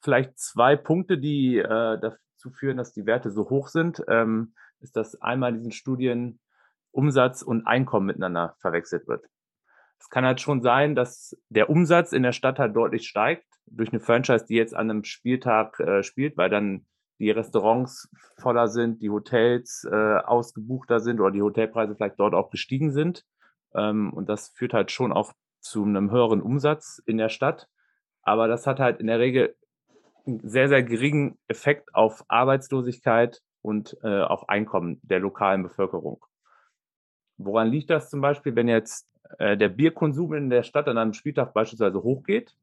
vielleicht 0.03 0.39
zwei 0.39 0.77
Punkte, 0.77 1.19
die 1.19 1.59
äh, 1.59 1.99
dazu 1.99 2.51
führen, 2.51 2.77
dass 2.77 2.93
die 2.93 3.07
Werte 3.07 3.31
so 3.31 3.49
hoch 3.49 3.69
sind, 3.69 4.03
ähm, 4.07 4.55
ist, 4.81 4.97
dass 4.97 5.21
einmal 5.21 5.53
in 5.53 5.57
diesen 5.57 5.73
Studien 5.73 6.39
Umsatz 6.93 7.43
und 7.43 7.67
Einkommen 7.67 8.07
miteinander 8.07 8.55
verwechselt 8.61 9.09
wird. 9.09 9.25
Es 10.05 10.11
kann 10.11 10.27
halt 10.27 10.43
schon 10.43 10.61
sein, 10.61 10.95
dass 10.95 11.35
der 11.49 11.71
Umsatz 11.71 12.13
in 12.13 12.23
der 12.23 12.33
Stadt 12.33 12.59
halt 12.59 12.77
deutlich 12.77 13.09
steigt 13.09 13.47
durch 13.67 13.89
eine 13.89 14.01
Franchise, 14.01 14.45
die 14.47 14.55
jetzt 14.55 14.77
an 14.77 14.91
einem 14.91 15.03
Spieltag 15.03 15.81
äh, 15.81 16.03
spielt, 16.03 16.37
weil 16.37 16.51
dann 16.51 16.85
die 17.19 17.31
Restaurants 17.31 18.11
voller 18.37 18.69
sind, 18.69 19.01
die 19.01 19.09
Hotels 19.09 19.89
äh, 19.91 20.17
ausgebuchter 20.19 21.01
sind 21.01 21.21
oder 21.21 21.31
die 21.31 21.41
Hotelpreise 21.41 21.97
vielleicht 21.97 22.21
dort 22.21 22.35
auch 22.35 22.51
gestiegen 22.51 22.93
sind. 22.93 23.25
Ähm, 23.75 24.13
und 24.13 24.29
das 24.29 24.51
führt 24.51 24.75
halt 24.75 24.91
schon 24.91 25.11
auch 25.11 25.33
zu 25.61 25.83
einem 25.85 26.11
höheren 26.11 26.43
Umsatz 26.43 27.01
in 27.07 27.17
der 27.17 27.31
Stadt. 27.31 27.71
Aber 28.21 28.47
das 28.47 28.67
hat 28.67 28.81
halt 28.81 29.01
in 29.01 29.07
der 29.07 29.21
Regel 29.21 29.57
einen 30.27 30.47
sehr, 30.47 30.69
sehr 30.69 30.83
geringen 30.83 31.39
Effekt 31.49 31.95
auf 31.95 32.25
Arbeitslosigkeit 32.29 33.41
und 33.63 33.97
äh, 34.03 34.21
auf 34.21 34.51
Einkommen 34.51 35.01
der 35.03 35.21
lokalen 35.21 35.63
Bevölkerung. 35.63 36.23
Woran 37.39 37.69
liegt 37.69 37.89
das 37.89 38.11
zum 38.11 38.21
Beispiel, 38.21 38.55
wenn 38.55 38.69
jetzt 38.69 39.09
äh, 39.39 39.57
der 39.57 39.69
Bierkonsum 39.69 40.35
in 40.35 40.51
der 40.51 40.63
Stadt 40.63 40.89
an 40.89 40.99
einem 40.99 41.13
Spieltag 41.13 41.55
beispielsweise 41.55 42.03
hochgeht 42.03 42.55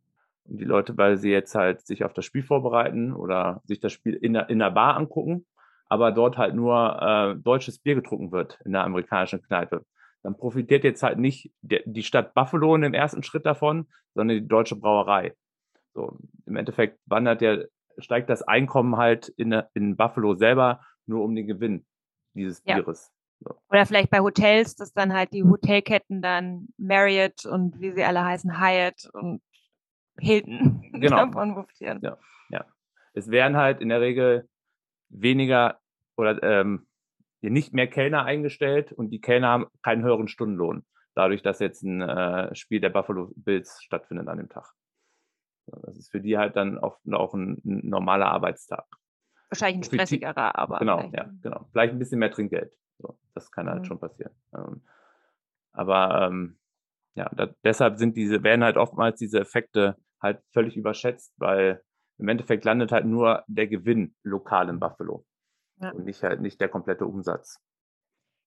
und 0.45 0.59
die 0.59 0.65
Leute, 0.65 0.97
weil 0.97 1.17
sie 1.17 1.31
jetzt 1.31 1.55
halt 1.55 1.85
sich 1.85 2.03
auf 2.03 2.13
das 2.13 2.25
Spiel 2.25 2.43
vorbereiten 2.43 3.13
oder 3.13 3.61
sich 3.65 3.79
das 3.79 3.91
Spiel 3.91 4.13
in 4.13 4.33
der, 4.33 4.49
in 4.49 4.59
der 4.59 4.71
Bar 4.71 4.97
angucken, 4.97 5.45
aber 5.87 6.11
dort 6.11 6.37
halt 6.37 6.55
nur 6.55 7.01
äh, 7.01 7.35
deutsches 7.35 7.79
Bier 7.79 7.95
getrunken 7.95 8.31
wird 8.31 8.59
in 8.65 8.71
der 8.71 8.83
amerikanischen 8.83 9.41
Kneipe, 9.41 9.85
dann 10.23 10.37
profitiert 10.37 10.83
jetzt 10.83 11.03
halt 11.03 11.17
nicht 11.17 11.51
der, 11.61 11.81
die 11.85 12.03
Stadt 12.03 12.33
Buffalo 12.33 12.75
in 12.75 12.81
dem 12.81 12.93
ersten 12.93 13.23
Schritt 13.23 13.45
davon, 13.45 13.87
sondern 14.13 14.37
die 14.37 14.47
deutsche 14.47 14.75
Brauerei. 14.75 15.35
So, 15.93 16.17
im 16.45 16.55
Endeffekt 16.55 16.99
wandert 17.05 17.41
der, 17.41 17.67
steigt 17.97 18.29
das 18.29 18.41
Einkommen 18.41 18.97
halt 18.97 19.29
in, 19.29 19.51
in 19.73 19.97
Buffalo 19.97 20.35
selber 20.35 20.81
nur 21.05 21.23
um 21.23 21.35
den 21.35 21.47
Gewinn 21.47 21.85
dieses 22.33 22.61
ja. 22.65 22.75
Bieres. 22.75 23.11
Oder 23.69 23.85
vielleicht 23.85 24.09
bei 24.09 24.19
Hotels, 24.19 24.75
dass 24.75 24.93
dann 24.93 25.13
halt 25.13 25.33
die 25.33 25.43
Hotelketten 25.43 26.21
dann 26.21 26.67
Marriott 26.77 27.45
und 27.45 27.79
wie 27.79 27.91
sie 27.91 28.03
alle 28.03 28.23
heißen, 28.23 28.59
Hyatt 28.59 29.09
und 29.13 29.41
Hilton 30.19 30.81
genau. 30.93 31.25
davon 31.25 31.53
profitieren. 31.53 31.99
Ja, 32.01 32.17
ja. 32.49 32.65
Es 33.13 33.29
werden 33.29 33.57
halt 33.57 33.81
in 33.81 33.89
der 33.89 34.01
Regel 34.01 34.47
weniger 35.09 35.79
oder 36.17 36.41
ähm, 36.43 36.87
nicht 37.41 37.73
mehr 37.73 37.87
Kellner 37.87 38.25
eingestellt 38.25 38.91
und 38.91 39.09
die 39.09 39.21
Kellner 39.21 39.49
haben 39.49 39.67
keinen 39.81 40.03
höheren 40.03 40.27
Stundenlohn, 40.27 40.85
dadurch, 41.15 41.41
dass 41.41 41.59
jetzt 41.59 41.83
ein 41.83 42.01
äh, 42.01 42.53
Spiel 42.55 42.79
der 42.79 42.89
Buffalo 42.89 43.31
Bills 43.35 43.81
stattfindet 43.81 44.27
an 44.27 44.37
dem 44.37 44.49
Tag. 44.49 44.71
Das 45.83 45.97
ist 45.97 46.11
für 46.11 46.19
die 46.19 46.37
halt 46.37 46.55
dann 46.55 46.77
auch, 46.77 46.99
auch 47.11 47.33
ein, 47.33 47.61
ein 47.65 47.89
normaler 47.89 48.27
Arbeitstag. 48.27 48.85
Wahrscheinlich 49.49 49.79
ein 49.79 49.83
stressigerer, 49.83 50.57
aber. 50.57 50.79
Genau, 50.79 50.97
vielleicht. 50.99 51.15
ja, 51.15 51.29
genau. 51.41 51.67
Vielleicht 51.71 51.93
ein 51.93 51.99
bisschen 51.99 52.19
mehr 52.19 52.31
Trinkgeld. 52.31 52.71
So, 53.01 53.17
das 53.33 53.51
kann 53.51 53.69
halt 53.69 53.81
mhm. 53.81 53.85
schon 53.85 53.99
passieren. 53.99 54.33
Ähm, 54.55 54.81
aber 55.73 56.27
ähm, 56.27 56.57
ja, 57.15 57.29
da, 57.35 57.47
deshalb 57.63 57.97
sind 57.97 58.15
diese, 58.15 58.43
werden 58.43 58.63
halt 58.63 58.77
oftmals 58.77 59.19
diese 59.19 59.39
Effekte 59.39 59.97
halt 60.21 60.41
völlig 60.51 60.77
überschätzt, 60.77 61.33
weil 61.37 61.83
im 62.17 62.27
Endeffekt 62.27 62.63
landet 62.65 62.91
halt 62.91 63.05
nur 63.05 63.43
der 63.47 63.67
Gewinn 63.67 64.15
lokal 64.23 64.69
in 64.69 64.79
Buffalo 64.79 65.25
ja. 65.81 65.91
und 65.91 66.05
nicht 66.05 66.23
halt 66.23 66.41
nicht 66.41 66.61
der 66.61 66.69
komplette 66.69 67.05
Umsatz. 67.05 67.59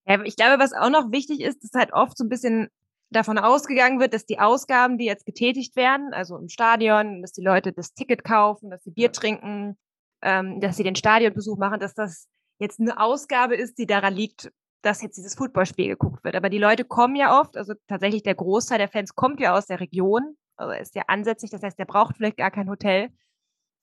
Ja, 0.07 0.23
ich 0.23 0.37
glaube, 0.37 0.63
was 0.63 0.73
auch 0.73 0.91
noch 0.91 1.11
wichtig 1.11 1.41
ist, 1.41 1.65
ist 1.65 1.75
halt 1.75 1.93
oft 1.93 2.17
so 2.17 2.25
ein 2.25 2.29
bisschen 2.29 2.69
davon 3.11 3.39
ausgegangen 3.39 4.01
wird, 4.01 4.13
dass 4.13 4.27
die 4.27 4.39
Ausgaben, 4.39 4.99
die 4.99 5.07
jetzt 5.07 5.27
getätigt 5.27 5.77
werden, 5.77 6.13
also 6.13 6.37
im 6.37 6.49
Stadion, 6.49 7.23
dass 7.23 7.33
die 7.33 7.45
Leute 7.45 7.73
das 7.73 7.95
Ticket 7.95 8.25
kaufen, 8.25 8.71
dass 8.71 8.83
sie 8.85 8.91
Bier 8.91 9.13
trinken, 9.13 9.79
ähm, 10.23 10.61
dass 10.61 10.77
sie 10.77 10.85
den 10.85 10.97
Stadionbesuch 10.97 11.59
machen, 11.59 11.81
dass 11.81 11.95
das 11.95 12.29
jetzt 12.65 12.81
eine 12.81 12.99
Ausgabe 12.99 13.55
ist, 13.55 13.79
die 13.79 13.87
daran 13.87 14.15
liegt, 14.15 14.51
dass 14.83 15.03
jetzt 15.03 15.17
dieses 15.17 15.35
Footballspiel 15.35 15.89
geguckt 15.89 16.25
wird. 16.25 16.35
Aber 16.35 16.51
die 16.51 16.59
Leute 16.59 16.85
kommen 16.85 17.17
ja 17.17 17.41
oft, 17.41 17.57
also 17.57 17.75
tatsächlich 17.89 18.23
der 18.23 18.35
Großteil 18.35 18.79
der 18.79 18.89
Fans 18.89 19.15
kommt 19.15 19.41
ja 19.41 19.57
aus 19.57 19.67
der 19.67 19.81
Region, 19.81 20.37
also 20.57 20.73
ist 20.73 20.95
ja 20.95 21.03
ansätzlich, 21.09 21.51
das 21.51 21.63
heißt, 21.63 21.79
der 21.79 21.87
braucht 21.87 22.17
vielleicht 22.17 22.37
gar 22.37 22.51
kein 22.51 22.69
Hotel. 22.69 23.11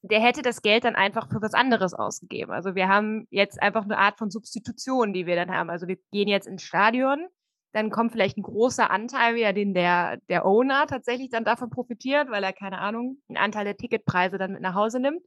Der 0.03 0.19
hätte 0.19 0.41
das 0.41 0.61
Geld 0.61 0.83
dann 0.83 0.95
einfach 0.95 1.29
für 1.29 1.41
was 1.41 1.53
anderes 1.53 1.93
ausgegeben. 1.93 2.51
Also 2.51 2.75
wir 2.75 2.87
haben 2.87 3.27
jetzt 3.29 3.61
einfach 3.61 3.83
eine 3.83 3.97
Art 3.97 4.17
von 4.17 4.31
Substitution, 4.31 5.13
die 5.13 5.25
wir 5.25 5.35
dann 5.35 5.51
haben. 5.51 5.69
Also 5.69 5.87
wir 5.87 5.97
gehen 6.11 6.27
jetzt 6.27 6.47
ins 6.47 6.63
Stadion, 6.63 7.27
dann 7.73 7.89
kommt 7.89 8.11
vielleicht 8.11 8.37
ein 8.37 8.43
großer 8.43 8.89
Anteil 8.89 9.35
wieder, 9.35 9.53
den 9.53 9.73
der, 9.73 10.17
der 10.29 10.45
Owner 10.45 10.87
tatsächlich 10.87 11.29
dann 11.29 11.45
davon 11.45 11.69
profitiert, 11.69 12.29
weil 12.29 12.43
er, 12.43 12.53
keine 12.53 12.79
Ahnung, 12.79 13.21
einen 13.29 13.37
Anteil 13.37 13.65
der 13.65 13.77
Ticketpreise 13.77 14.37
dann 14.37 14.53
mit 14.53 14.61
nach 14.61 14.75
Hause 14.75 14.99
nimmt. 14.99 15.21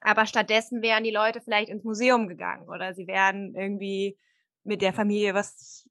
Aber 0.00 0.26
stattdessen 0.26 0.82
wären 0.82 1.04
die 1.04 1.10
Leute 1.10 1.40
vielleicht 1.40 1.68
ins 1.68 1.84
Museum 1.84 2.28
gegangen 2.28 2.68
oder 2.68 2.94
sie 2.94 3.06
wären 3.06 3.54
irgendwie 3.54 4.18
mit 4.64 4.82
der 4.82 4.92
Familie 4.92 5.34
was 5.34 5.88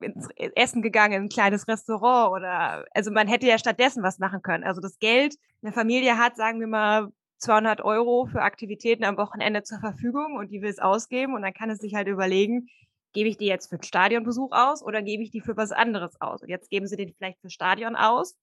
ins 0.00 0.28
Essen 0.36 0.82
gegangen, 0.82 1.14
in 1.14 1.22
ein 1.22 1.28
kleines 1.28 1.66
Restaurant 1.68 2.32
oder, 2.32 2.84
also 2.92 3.10
man 3.10 3.28
hätte 3.28 3.46
ja 3.46 3.58
stattdessen 3.58 4.02
was 4.02 4.18
machen 4.18 4.42
können. 4.42 4.64
Also 4.64 4.80
das 4.80 4.98
Geld, 4.98 5.36
eine 5.62 5.72
Familie 5.72 6.18
hat, 6.18 6.36
sagen 6.36 6.60
wir 6.60 6.66
mal, 6.66 7.08
200 7.38 7.82
Euro 7.82 8.26
für 8.26 8.42
Aktivitäten 8.42 9.04
am 9.04 9.16
Wochenende 9.16 9.62
zur 9.62 9.78
Verfügung 9.78 10.36
und 10.36 10.50
die 10.50 10.62
will 10.62 10.70
es 10.70 10.78
ausgeben 10.78 11.34
und 11.34 11.42
dann 11.42 11.54
kann 11.54 11.70
es 11.70 11.78
sich 11.78 11.94
halt 11.94 12.08
überlegen, 12.08 12.68
gebe 13.12 13.28
ich 13.28 13.36
die 13.36 13.46
jetzt 13.46 13.68
für 13.68 13.76
einen 13.76 13.82
Stadionbesuch 13.82 14.52
aus 14.52 14.82
oder 14.82 15.02
gebe 15.02 15.22
ich 15.22 15.30
die 15.30 15.40
für 15.40 15.56
was 15.56 15.72
anderes 15.72 16.20
aus? 16.20 16.42
Und 16.42 16.48
jetzt 16.48 16.70
geben 16.70 16.86
sie 16.86 16.96
den 16.96 17.14
vielleicht 17.14 17.40
für 17.40 17.50
Stadion 17.50 17.96
aus. 17.96 18.36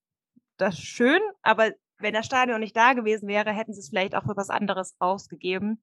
Das 0.56 0.74
ist 0.74 0.84
schön, 0.84 1.20
aber 1.42 1.72
wenn 2.04 2.14
das 2.14 2.26
Stadion 2.26 2.60
nicht 2.60 2.76
da 2.76 2.92
gewesen 2.92 3.26
wäre, 3.28 3.52
hätten 3.52 3.72
sie 3.72 3.80
es 3.80 3.88
vielleicht 3.88 4.14
auch 4.14 4.22
für 4.22 4.36
was 4.36 4.50
anderes 4.50 4.94
ausgegeben, 5.00 5.82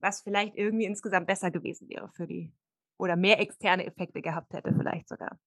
was 0.00 0.22
vielleicht 0.22 0.56
irgendwie 0.56 0.86
insgesamt 0.86 1.26
besser 1.26 1.50
gewesen 1.50 1.88
wäre 1.88 2.08
für 2.08 2.26
die 2.26 2.50
oder 2.96 3.14
mehr 3.14 3.40
externe 3.40 3.86
Effekte 3.86 4.22
gehabt 4.22 4.52
hätte, 4.52 4.74
vielleicht 4.74 5.08
sogar 5.08 5.38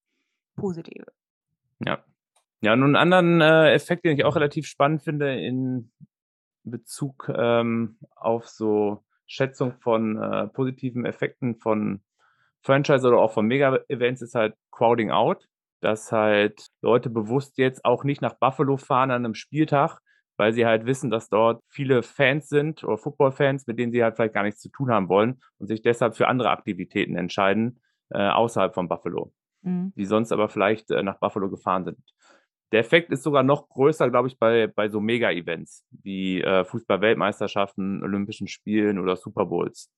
positive. 0.55 1.11
Ja. 1.85 2.03
Ja, 2.61 2.73
und 2.73 2.83
einen 2.83 2.95
anderen 2.95 3.41
äh, 3.41 3.73
Effekt, 3.73 4.05
den 4.05 4.17
ich 4.17 4.23
auch 4.23 4.35
relativ 4.35 4.67
spannend 4.67 5.03
finde 5.03 5.37
in 5.37 5.91
Bezug 6.63 7.29
ähm, 7.35 7.97
auf 8.15 8.47
so 8.47 9.03
Schätzung 9.25 9.73
von 9.81 10.21
äh, 10.21 10.47
positiven 10.47 11.05
Effekten 11.05 11.57
von 11.57 12.01
Franchise 12.61 13.05
oder 13.05 13.17
auch 13.17 13.33
von 13.33 13.47
Mega-Events 13.47 14.21
ist 14.21 14.35
halt 14.35 14.55
Crowding 14.71 15.11
Out, 15.11 15.49
dass 15.81 16.13
halt 16.13 16.67
Leute 16.81 17.09
bewusst 17.09 17.57
jetzt 17.57 17.83
auch 17.83 18.05
nicht 18.05 18.21
nach 18.21 18.35
Buffalo 18.35 18.77
fahren 18.77 19.11
an 19.11 19.25
einem 19.25 19.35
Spieltag, 19.35 19.99
weil 20.43 20.51
sie 20.51 20.65
halt 20.65 20.85
wissen, 20.85 21.09
dass 21.09 21.29
dort 21.29 21.63
viele 21.69 22.03
Fans 22.03 22.49
sind 22.49 22.83
oder 22.83 22.97
Football-Fans, 22.97 23.65
mit 23.65 23.79
denen 23.79 23.93
sie 23.93 24.03
halt 24.03 24.17
vielleicht 24.17 24.33
gar 24.33 24.43
nichts 24.43 24.59
zu 24.59 24.67
tun 24.67 24.91
haben 24.91 25.07
wollen 25.07 25.39
und 25.57 25.67
sich 25.67 25.81
deshalb 25.81 26.17
für 26.17 26.27
andere 26.27 26.49
Aktivitäten 26.49 27.15
entscheiden, 27.15 27.79
äh, 28.09 28.27
außerhalb 28.27 28.73
von 28.73 28.89
Buffalo, 28.89 29.31
mhm. 29.61 29.93
die 29.95 30.03
sonst 30.03 30.33
aber 30.33 30.49
vielleicht 30.49 30.91
äh, 30.91 31.01
nach 31.01 31.17
Buffalo 31.17 31.49
gefahren 31.49 31.85
sind. 31.85 31.97
Der 32.73 32.81
Effekt 32.81 33.09
ist 33.13 33.23
sogar 33.23 33.43
noch 33.43 33.69
größer, 33.69 34.09
glaube 34.09 34.27
ich, 34.27 34.37
bei, 34.37 34.67
bei 34.67 34.89
so 34.89 34.99
Mega-Events 34.99 35.85
wie 35.91 36.41
äh, 36.41 36.65
Fußball-Weltmeisterschaften, 36.65 38.03
Olympischen 38.03 38.49
Spielen 38.49 38.99
oder 38.99 39.15
Super 39.15 39.45
Bowls 39.45 39.89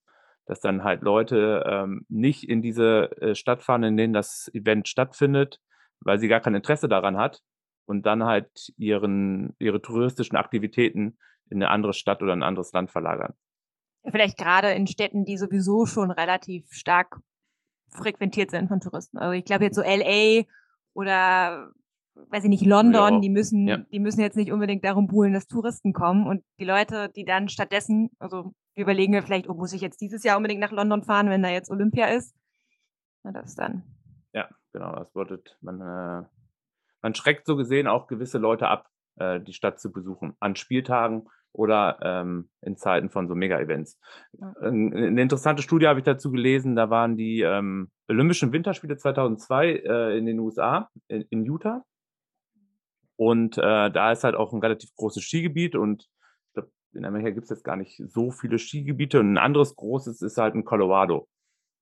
dass 0.48 0.60
dann 0.60 0.84
halt 0.84 1.02
Leute 1.02 1.64
ähm, 1.66 2.06
nicht 2.08 2.48
in 2.48 2.62
diese 2.62 3.20
äh, 3.20 3.34
Stadt 3.34 3.64
fahren, 3.64 3.82
in 3.82 3.98
denen 3.98 4.14
das 4.14 4.48
Event 4.54 4.88
stattfindet, 4.88 5.60
weil 6.02 6.20
sie 6.20 6.28
gar 6.28 6.40
kein 6.40 6.54
Interesse 6.54 6.88
daran 6.88 7.18
hat 7.18 7.42
und 7.86 8.06
dann 8.06 8.24
halt 8.24 8.74
ihren, 8.78 9.56
ihre 9.60 9.82
touristischen 9.82 10.38
Aktivitäten 10.38 11.18
in 11.50 11.62
eine 11.62 11.70
andere 11.70 11.94
Stadt 11.94 12.22
oder 12.22 12.34
ein 12.34 12.44
anderes 12.44 12.72
Land 12.74 12.92
verlagern. 12.92 13.34
Vielleicht 14.04 14.38
gerade 14.38 14.72
in 14.72 14.88
Städten, 14.88 15.26
die 15.26 15.38
sowieso 15.38 15.86
schon 15.86 16.12
relativ 16.12 16.72
stark 16.72 17.20
frequentiert 17.90 18.52
sind 18.52 18.68
von 18.68 18.80
Touristen. 18.80 19.18
Also 19.18 19.32
ich 19.32 19.46
glaube 19.46 19.66
jetzt 19.66 19.76
so 19.76 19.82
LA 19.82 20.44
oder 20.94 21.72
weiß 22.30 22.44
ich 22.44 22.50
nicht, 22.50 22.66
London, 22.66 23.16
ja. 23.16 23.20
die 23.20 23.30
müssen, 23.30 23.68
ja. 23.68 23.78
die 23.78 24.00
müssen 24.00 24.22
jetzt 24.22 24.38
nicht 24.38 24.52
unbedingt 24.52 24.84
darum 24.84 25.08
buhlen, 25.08 25.34
dass 25.34 25.48
Touristen 25.48 25.94
kommen. 25.94 26.28
Und 26.28 26.44
die 26.60 26.66
Leute, 26.66 27.10
die 27.10 27.26
dann 27.26 27.50
stattdessen, 27.50 28.10
also 28.20 28.54
überlegen 28.76 29.14
wir 29.14 29.24
vielleicht, 29.24 29.50
oh, 29.50 29.54
muss 29.54 29.74
ich 29.74 29.82
jetzt 29.82 30.02
dieses 30.02 30.24
Jahr 30.24 30.38
unbedingt 30.38 30.62
nach 30.62 30.72
London 30.72 31.04
fahren, 31.04 31.30
wenn 31.30 31.44
da 31.44 31.50
jetzt 31.50 31.70
Olympia 31.70 32.08
ist? 32.08 32.36
Na, 33.24 33.32
das 33.32 33.56
dann. 33.56 33.84
Ja, 34.34 34.50
genau, 34.72 34.96
das 34.96 35.12
bedeutet, 35.12 35.58
man, 35.62 35.82
äh, 35.82 36.26
man 37.06 37.14
schreckt 37.14 37.46
so 37.46 37.56
gesehen 37.56 37.86
auch 37.86 38.08
gewisse 38.08 38.40
Leute 38.40 38.68
ab, 38.68 38.90
äh, 39.18 39.40
die 39.40 39.54
Stadt 39.54 39.80
zu 39.80 39.92
besuchen, 39.92 40.34
an 40.40 40.56
Spieltagen 40.56 41.28
oder 41.52 42.00
ähm, 42.02 42.50
in 42.62 42.78
Zeiten 42.78 43.12
von 43.12 43.28
so 43.28 43.36
Mega-Events. 43.36 44.00
Eine 44.60 45.22
interessante 45.22 45.62
Studie 45.62 45.86
habe 45.86 46.00
ich 46.00 46.04
dazu 46.04 46.32
gelesen, 46.32 46.76
da 46.76 46.90
waren 46.90 47.16
die 47.16 47.42
ähm, 47.42 47.92
Olympischen 48.08 48.52
Winterspiele 48.52 48.98
2002 48.98 49.84
äh, 49.86 50.18
in 50.18 50.26
den 50.26 50.40
USA, 50.40 50.90
in, 51.08 51.22
in 51.30 51.46
Utah. 51.46 51.84
Und 53.18 53.60
äh, 53.60 53.92
da 53.92 54.12
ist 54.12 54.24
halt 54.24 54.34
auch 54.34 54.52
ein 54.52 54.62
relativ 54.62 54.90
großes 54.96 55.24
Skigebiet 55.24 55.76
und 55.76 56.10
in 56.94 57.06
Amerika 57.06 57.30
gibt 57.30 57.44
es 57.44 57.52
jetzt 57.52 57.64
gar 57.64 57.76
nicht 57.76 58.02
so 58.08 58.32
viele 58.32 58.58
Skigebiete. 58.58 59.20
Und 59.20 59.34
ein 59.34 59.38
anderes 59.38 59.76
großes 59.76 60.24
ist 60.24 60.38
halt 60.38 60.56
in 60.56 60.66
Colorado, 60.66 61.28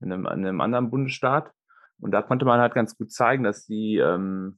in 0.01 0.11
einem, 0.11 0.25
in 0.25 0.45
einem 0.45 0.59
anderen 0.59 0.89
Bundesstaat. 0.89 1.49
Und 2.01 2.11
da 2.11 2.21
konnte 2.21 2.43
man 2.43 2.59
halt 2.59 2.73
ganz 2.73 2.97
gut 2.97 3.09
zeigen, 3.09 3.43
dass 3.43 3.65
die, 3.65 3.99
ähm, 3.99 4.57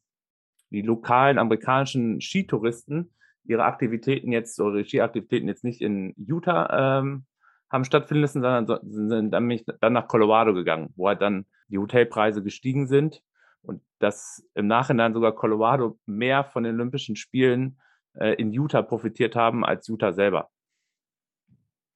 die 0.70 0.82
lokalen 0.82 1.38
amerikanischen 1.38 2.22
Skitouristen 2.22 3.14
ihre 3.46 3.64
Aktivitäten 3.64 4.32
jetzt, 4.32 4.60
oder 4.60 4.84
Skiaktivitäten 4.84 5.48
jetzt 5.48 5.64
nicht 5.64 5.82
in 5.82 6.14
Utah 6.18 7.00
ähm, 7.00 7.26
haben 7.72 7.86
stattfinden 7.86 8.22
lassen, 8.22 8.42
sondern 8.42 8.80
sind 8.84 9.32
dann, 9.32 9.60
dann 9.82 9.94
nach 9.94 10.08
Colorado 10.08 10.54
gegangen, 10.54 10.94
wo 10.96 11.08
halt 11.08 11.22
dann 11.22 11.46
die 11.68 11.78
Hotelpreise 11.78 12.44
gestiegen 12.44 12.88
sind 12.88 13.22
und 13.62 13.82
dass 14.00 14.48
im 14.54 14.68
Nachhinein 14.68 15.14
sogar 15.14 15.34
Colorado 15.34 16.00
mehr 16.06 16.44
von 16.44 16.64
den 16.64 16.76
Olympischen 16.76 17.16
Spielen 17.16 17.80
äh, 18.14 18.34
in 18.36 18.52
Utah 18.52 18.82
profitiert 18.82 19.36
haben 19.36 19.66
als 19.66 19.88
Utah 19.88 20.14
selber. 20.14 20.50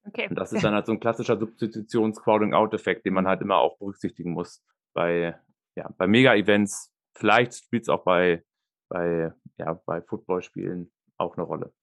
Okay. 0.05 0.27
Und 0.29 0.35
das 0.35 0.53
ist 0.53 0.63
dann 0.63 0.73
halt 0.73 0.85
so 0.85 0.91
ein 0.91 0.99
klassischer 0.99 1.37
Substitutions-Crowding-Out-Effekt, 1.37 3.05
den 3.05 3.13
man 3.13 3.27
halt 3.27 3.41
immer 3.41 3.57
auch 3.57 3.77
berücksichtigen 3.77 4.31
muss 4.31 4.63
bei, 4.93 5.35
ja, 5.75 5.89
bei 5.97 6.07
Mega-Events. 6.07 6.93
Vielleicht 7.15 7.53
spielt 7.55 7.83
es 7.83 7.89
auch 7.89 8.03
bei, 8.03 8.43
bei, 8.89 9.33
ja, 9.57 9.73
bei 9.85 10.01
Footballspielen 10.01 10.91
auch 11.17 11.37
eine 11.37 11.45
Rolle. 11.45 11.73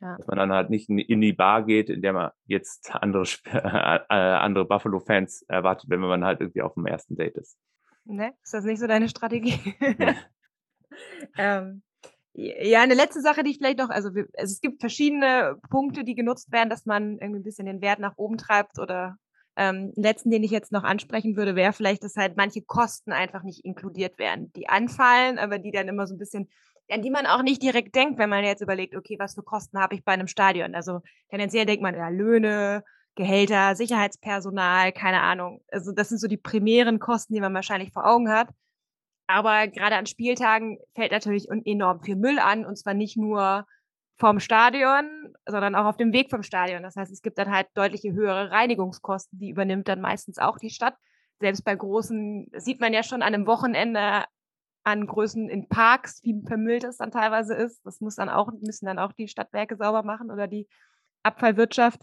Ja. 0.00 0.16
Dass 0.16 0.26
man 0.26 0.38
dann 0.38 0.52
halt 0.52 0.70
nicht 0.70 0.88
in 0.88 1.20
die 1.20 1.32
Bar 1.32 1.64
geht, 1.64 1.88
in 1.88 2.02
der 2.02 2.12
man 2.12 2.30
jetzt 2.46 2.92
andere, 2.94 3.24
äh, 3.44 4.14
andere 4.14 4.64
Buffalo-Fans 4.64 5.42
erwartet, 5.42 5.88
wenn 5.90 6.00
man 6.00 6.24
halt 6.24 6.40
irgendwie 6.40 6.62
auf 6.62 6.74
dem 6.74 6.86
ersten 6.86 7.16
Date 7.16 7.36
ist. 7.36 7.56
Ne? 8.04 8.34
Ist 8.42 8.54
das 8.54 8.64
nicht 8.64 8.80
so 8.80 8.88
deine 8.88 9.08
Strategie? 9.08 9.76
ähm, 11.38 11.82
ja, 12.34 12.80
eine 12.80 12.94
letzte 12.94 13.20
Sache, 13.20 13.42
die 13.42 13.50
ich 13.50 13.58
vielleicht 13.58 13.78
noch, 13.78 13.90
also, 13.90 14.14
wir, 14.14 14.26
also, 14.36 14.52
es 14.52 14.60
gibt 14.60 14.80
verschiedene 14.80 15.58
Punkte, 15.70 16.02
die 16.02 16.14
genutzt 16.14 16.50
werden, 16.50 16.70
dass 16.70 16.86
man 16.86 17.18
irgendwie 17.18 17.40
ein 17.40 17.44
bisschen 17.44 17.66
den 17.66 17.82
Wert 17.82 18.00
nach 18.00 18.16
oben 18.16 18.38
treibt 18.38 18.78
oder 18.78 19.18
ähm, 19.56 19.92
letzten, 19.96 20.30
den 20.30 20.42
ich 20.42 20.50
jetzt 20.50 20.72
noch 20.72 20.84
ansprechen 20.84 21.36
würde, 21.36 21.56
wäre 21.56 21.72
vielleicht, 21.72 22.04
dass 22.04 22.16
halt 22.16 22.36
manche 22.36 22.62
Kosten 22.62 23.12
einfach 23.12 23.42
nicht 23.42 23.64
inkludiert 23.64 24.18
werden, 24.18 24.52
die 24.54 24.68
anfallen, 24.68 25.38
aber 25.38 25.58
die 25.58 25.72
dann 25.72 25.88
immer 25.88 26.06
so 26.06 26.14
ein 26.14 26.18
bisschen, 26.18 26.48
an 26.90 27.02
die 27.02 27.10
man 27.10 27.26
auch 27.26 27.42
nicht 27.42 27.62
direkt 27.62 27.94
denkt, 27.94 28.18
wenn 28.18 28.30
man 28.30 28.44
jetzt 28.44 28.62
überlegt, 28.62 28.96
okay, 28.96 29.16
was 29.18 29.34
für 29.34 29.42
Kosten 29.42 29.78
habe 29.78 29.94
ich 29.94 30.04
bei 30.04 30.12
einem 30.12 30.26
Stadion? 30.26 30.74
Also 30.74 31.00
tendenziell 31.28 31.66
denkt 31.66 31.82
man 31.82 31.94
ja 31.94 32.08
Löhne, 32.08 32.82
Gehälter, 33.14 33.76
Sicherheitspersonal, 33.76 34.92
keine 34.92 35.20
Ahnung. 35.20 35.62
Also 35.70 35.92
das 35.92 36.08
sind 36.08 36.18
so 36.18 36.28
die 36.28 36.38
primären 36.38 36.98
Kosten, 36.98 37.34
die 37.34 37.40
man 37.40 37.52
wahrscheinlich 37.52 37.92
vor 37.92 38.06
Augen 38.06 38.30
hat. 38.30 38.48
Aber 39.26 39.68
gerade 39.68 39.96
an 39.96 40.06
Spieltagen 40.06 40.78
fällt 40.94 41.12
natürlich 41.12 41.48
enorm 41.64 42.02
viel 42.02 42.16
Müll 42.16 42.38
an 42.38 42.64
und 42.64 42.76
zwar 42.76 42.94
nicht 42.94 43.16
nur 43.16 43.66
vom 44.22 44.38
Stadion, 44.38 45.34
sondern 45.46 45.74
auch 45.74 45.84
auf 45.84 45.96
dem 45.96 46.12
Weg 46.12 46.30
vom 46.30 46.44
Stadion. 46.44 46.84
Das 46.84 46.94
heißt, 46.94 47.10
es 47.10 47.22
gibt 47.22 47.38
dann 47.38 47.50
halt 47.50 47.66
deutliche 47.74 48.12
höhere 48.12 48.52
Reinigungskosten, 48.52 49.36
die 49.40 49.50
übernimmt 49.50 49.88
dann 49.88 50.00
meistens 50.00 50.38
auch 50.38 50.58
die 50.58 50.70
Stadt. 50.70 50.94
Selbst 51.40 51.64
bei 51.64 51.74
großen, 51.74 52.46
sieht 52.56 52.80
man 52.80 52.92
ja 52.92 53.02
schon 53.02 53.22
an 53.22 53.34
einem 53.34 53.48
Wochenende 53.48 54.24
an 54.84 55.08
Größen 55.08 55.48
in 55.48 55.68
Parks, 55.68 56.22
wie 56.22 56.40
vermüllt 56.46 56.84
es 56.84 56.98
dann 56.98 57.10
teilweise 57.10 57.54
ist. 57.54 57.84
Das 57.84 58.00
muss 58.00 58.14
dann 58.14 58.28
auch, 58.28 58.52
müssen 58.60 58.86
dann 58.86 59.00
auch 59.00 59.10
die 59.10 59.26
Stadtwerke 59.26 59.74
sauber 59.74 60.04
machen 60.04 60.30
oder 60.30 60.46
die 60.46 60.68
Abfallwirtschaft. 61.24 62.00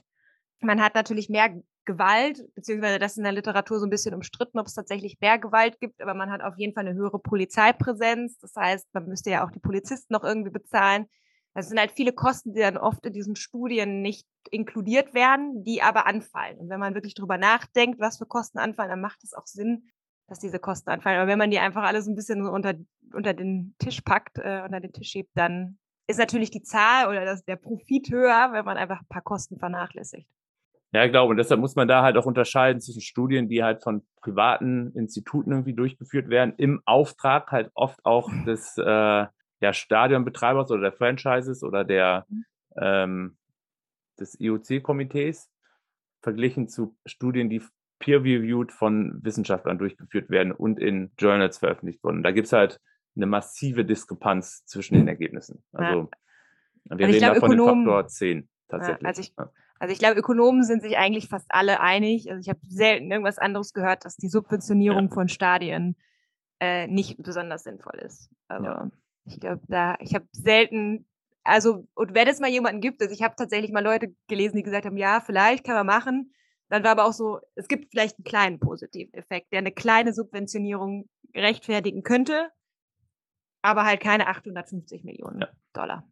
Man 0.59 0.83
hat 0.83 0.95
natürlich 0.95 1.29
mehr 1.29 1.57
Gewalt, 1.85 2.53
beziehungsweise 2.53 2.99
das 2.99 3.13
ist 3.13 3.17
in 3.19 3.23
der 3.23 3.31
Literatur 3.31 3.79
so 3.79 3.85
ein 3.85 3.89
bisschen 3.89 4.13
umstritten, 4.13 4.59
ob 4.59 4.67
es 4.67 4.73
tatsächlich 4.73 5.21
mehr 5.21 5.39
Gewalt 5.39 5.79
gibt, 5.79 6.01
aber 6.01 6.15
man 6.15 6.29
hat 6.31 6.41
auf 6.41 6.57
jeden 6.57 6.73
Fall 6.73 6.85
eine 6.85 6.97
höhere 6.97 7.19
Polizeipräsenz. 7.19 8.39
Das 8.39 8.57
heißt, 8.57 8.89
man 8.91 9.05
müsste 9.05 9.29
ja 9.29 9.45
auch 9.45 9.51
die 9.51 9.59
Polizisten 9.59 10.11
noch 10.11 10.25
irgendwie 10.25 10.51
bezahlen. 10.51 11.05
Das 11.53 11.67
sind 11.67 11.79
halt 11.79 11.91
viele 11.91 12.13
Kosten, 12.13 12.53
die 12.53 12.61
dann 12.61 12.77
oft 12.77 13.05
in 13.05 13.13
diesen 13.13 13.35
Studien 13.35 14.01
nicht 14.01 14.27
inkludiert 14.51 15.13
werden, 15.13 15.63
die 15.63 15.81
aber 15.81 16.05
anfallen. 16.05 16.57
Und 16.57 16.69
wenn 16.69 16.79
man 16.79 16.93
wirklich 16.93 17.15
drüber 17.15 17.37
nachdenkt, 17.37 17.99
was 17.99 18.17
für 18.17 18.25
Kosten 18.25 18.59
anfallen, 18.59 18.89
dann 18.89 19.01
macht 19.01 19.23
es 19.23 19.33
auch 19.33 19.45
Sinn, 19.45 19.89
dass 20.27 20.39
diese 20.39 20.59
Kosten 20.59 20.89
anfallen. 20.89 21.19
Aber 21.19 21.27
wenn 21.27 21.39
man 21.39 21.51
die 21.51 21.59
einfach 21.59 21.83
alle 21.83 22.01
so 22.01 22.11
ein 22.11 22.15
bisschen 22.15 22.47
unter, 22.47 22.75
unter 23.13 23.33
den 23.33 23.75
Tisch 23.79 24.01
packt, 24.01 24.37
äh, 24.37 24.61
unter 24.63 24.79
den 24.79 24.93
Tisch 24.93 25.09
schiebt, 25.09 25.31
dann 25.35 25.77
ist 26.07 26.19
natürlich 26.19 26.51
die 26.51 26.63
Zahl 26.63 27.07
oder 27.07 27.25
das, 27.25 27.43
der 27.45 27.55
Profit 27.55 28.09
höher, 28.09 28.49
wenn 28.51 28.65
man 28.65 28.77
einfach 28.77 29.01
ein 29.01 29.07
paar 29.07 29.21
Kosten 29.21 29.57
vernachlässigt. 29.57 30.27
Ja, 30.91 31.05
ich 31.05 31.11
glaube, 31.11 31.29
und 31.29 31.37
deshalb 31.37 31.59
muss 31.59 31.75
man 31.75 31.87
da 31.87 32.01
halt 32.01 32.17
auch 32.17 32.25
unterscheiden 32.25 32.81
zwischen 32.81 33.01
Studien, 33.01 33.47
die 33.47 33.63
halt 33.63 33.83
von 33.83 34.01
privaten 34.21 34.91
Instituten 34.95 35.51
irgendwie 35.51 35.75
durchgeführt 35.75 36.29
werden, 36.29 36.55
im 36.57 36.81
Auftrag 36.85 37.51
halt 37.51 37.69
oft 37.75 38.03
auch 38.05 38.31
des 38.45 38.75
äh, 38.79 39.27
ja, 39.61 39.73
Stadionbetreibers 39.73 40.71
oder 40.71 40.81
der 40.81 40.93
Franchises 40.93 41.63
oder 41.63 41.83
der 41.83 42.25
mhm. 42.29 42.45
ähm, 42.77 43.37
des 44.19 44.39
IOC-Komitees, 44.39 45.49
verglichen 46.21 46.67
zu 46.67 46.97
Studien, 47.05 47.49
die 47.49 47.61
peer-reviewed 47.99 48.71
von 48.71 49.19
Wissenschaftlern 49.23 49.77
durchgeführt 49.77 50.29
werden 50.29 50.51
und 50.51 50.79
in 50.79 51.11
Journals 51.17 51.57
veröffentlicht 51.57 52.03
wurden. 52.03 52.23
Da 52.23 52.31
gibt 52.31 52.47
es 52.47 52.53
halt 52.53 52.79
eine 53.15 53.25
massive 53.25 53.85
Diskrepanz 53.85 54.65
zwischen 54.65 54.95
den 54.95 55.07
Ergebnissen. 55.07 55.63
Also 55.73 56.09
ja. 56.85 56.97
wir 56.97 57.05
also 57.07 57.25
reden 57.25 57.33
da 57.33 57.39
von 57.39 57.51
dem 57.51 57.59
Faktor 57.59 58.07
10 58.07 58.49
tatsächlich. 58.69 59.01
Ja, 59.01 59.07
also 59.07 59.21
ich, 59.21 59.33
also 59.79 59.93
ich 59.93 59.99
glaube, 59.99 60.19
Ökonomen 60.19 60.63
sind 60.63 60.81
sich 60.81 60.97
eigentlich 60.97 61.27
fast 61.27 61.47
alle 61.49 61.81
einig. 61.81 62.29
Also 62.29 62.39
ich 62.39 62.49
habe 62.49 62.59
selten 62.67 63.11
irgendwas 63.11 63.37
anderes 63.37 63.73
gehört, 63.73 64.05
dass 64.05 64.15
die 64.15 64.29
Subventionierung 64.29 65.07
ja. 65.07 65.13
von 65.13 65.27
Stadien 65.27 65.97
äh, 66.59 66.87
nicht 66.87 67.21
besonders 67.21 67.63
sinnvoll 67.63 67.99
ist. 67.99 68.29
Also. 68.47 68.91
Ich 69.29 69.39
glaube, 69.39 69.61
da, 69.67 69.95
ich 69.99 70.13
habe 70.13 70.27
selten, 70.31 71.07
also 71.43 71.87
und 71.93 72.13
wenn 72.13 72.27
es 72.27 72.39
mal 72.39 72.49
jemanden 72.49 72.81
gibt, 72.81 73.01
also 73.01 73.13
ich 73.13 73.23
habe 73.23 73.35
tatsächlich 73.37 73.71
mal 73.71 73.83
Leute 73.83 74.13
gelesen, 74.27 74.57
die 74.57 74.63
gesagt 74.63 74.85
haben, 74.85 74.97
ja, 74.97 75.21
vielleicht 75.21 75.63
kann 75.63 75.75
man 75.75 75.85
machen. 75.85 76.33
Dann 76.69 76.83
war 76.83 76.91
aber 76.91 77.05
auch 77.05 77.13
so, 77.13 77.39
es 77.55 77.67
gibt 77.67 77.89
vielleicht 77.91 78.17
einen 78.17 78.25
kleinen 78.25 78.59
positiven 78.59 79.13
Effekt, 79.13 79.51
der 79.51 79.59
eine 79.59 79.71
kleine 79.71 80.13
Subventionierung 80.13 81.09
rechtfertigen 81.35 82.03
könnte, 82.03 82.49
aber 83.61 83.85
halt 83.85 84.01
keine 84.01 84.27
850 84.27 85.03
Millionen 85.03 85.41
ja. 85.41 85.49
Dollar. 85.73 86.07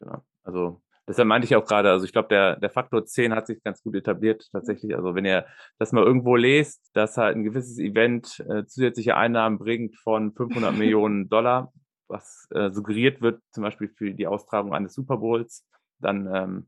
Genau. 0.00 0.24
Also 0.42 0.82
Deshalb 1.10 1.26
meinte 1.26 1.44
ich 1.44 1.56
auch 1.56 1.64
gerade, 1.64 1.90
also 1.90 2.04
ich 2.04 2.12
glaube, 2.12 2.28
der, 2.28 2.54
der 2.54 2.70
Faktor 2.70 3.04
10 3.04 3.34
hat 3.34 3.48
sich 3.48 3.60
ganz 3.64 3.82
gut 3.82 3.96
etabliert 3.96 4.48
tatsächlich. 4.52 4.94
Also 4.94 5.16
wenn 5.16 5.24
ihr 5.24 5.44
das 5.76 5.90
mal 5.90 6.04
irgendwo 6.04 6.36
lest, 6.36 6.88
dass 6.92 7.16
halt 7.16 7.34
ein 7.34 7.42
gewisses 7.42 7.80
Event 7.80 8.38
äh, 8.48 8.64
zusätzliche 8.64 9.16
Einnahmen 9.16 9.58
bringt 9.58 9.96
von 9.96 10.32
500 10.32 10.72
Millionen 10.78 11.28
Dollar, 11.28 11.72
was 12.10 12.48
äh, 12.50 12.70
suggeriert 12.70 13.20
wird, 13.20 13.42
zum 13.50 13.62
Beispiel 13.62 13.88
für 13.88 14.12
die 14.12 14.26
Austragung 14.26 14.74
eines 14.74 14.94
Super 14.94 15.18
Bowls, 15.18 15.66
dann 15.98 16.26
ähm, 16.34 16.66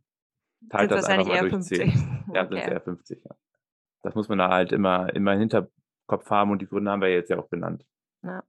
teilt 0.70 0.90
das 0.90 1.07
einfach 1.07 1.26
mal 1.26 1.40
durch 1.40 1.52
50. 1.52 1.78
10. 1.78 2.24
Ja, 2.35 2.44
okay. 2.44 2.55
sind 2.55 2.59
es 2.59 2.68
eher 2.68 2.81
50, 2.81 3.24
ja. 3.24 3.35
Das 4.02 4.14
muss 4.14 4.28
man 4.28 4.38
da 4.38 4.48
halt 4.48 4.72
immer, 4.72 5.14
immer 5.14 5.35
im 5.35 5.40
Hinterkopf 5.40 6.31
haben 6.31 6.50
und 6.50 6.62
die 6.62 6.66
Gründe 6.66 6.90
haben 6.90 7.02
wir 7.02 7.12
jetzt 7.12 7.31
ja 7.31 7.38
auch 7.38 7.50
genannt. 7.50 7.85
Ja. 8.22 8.42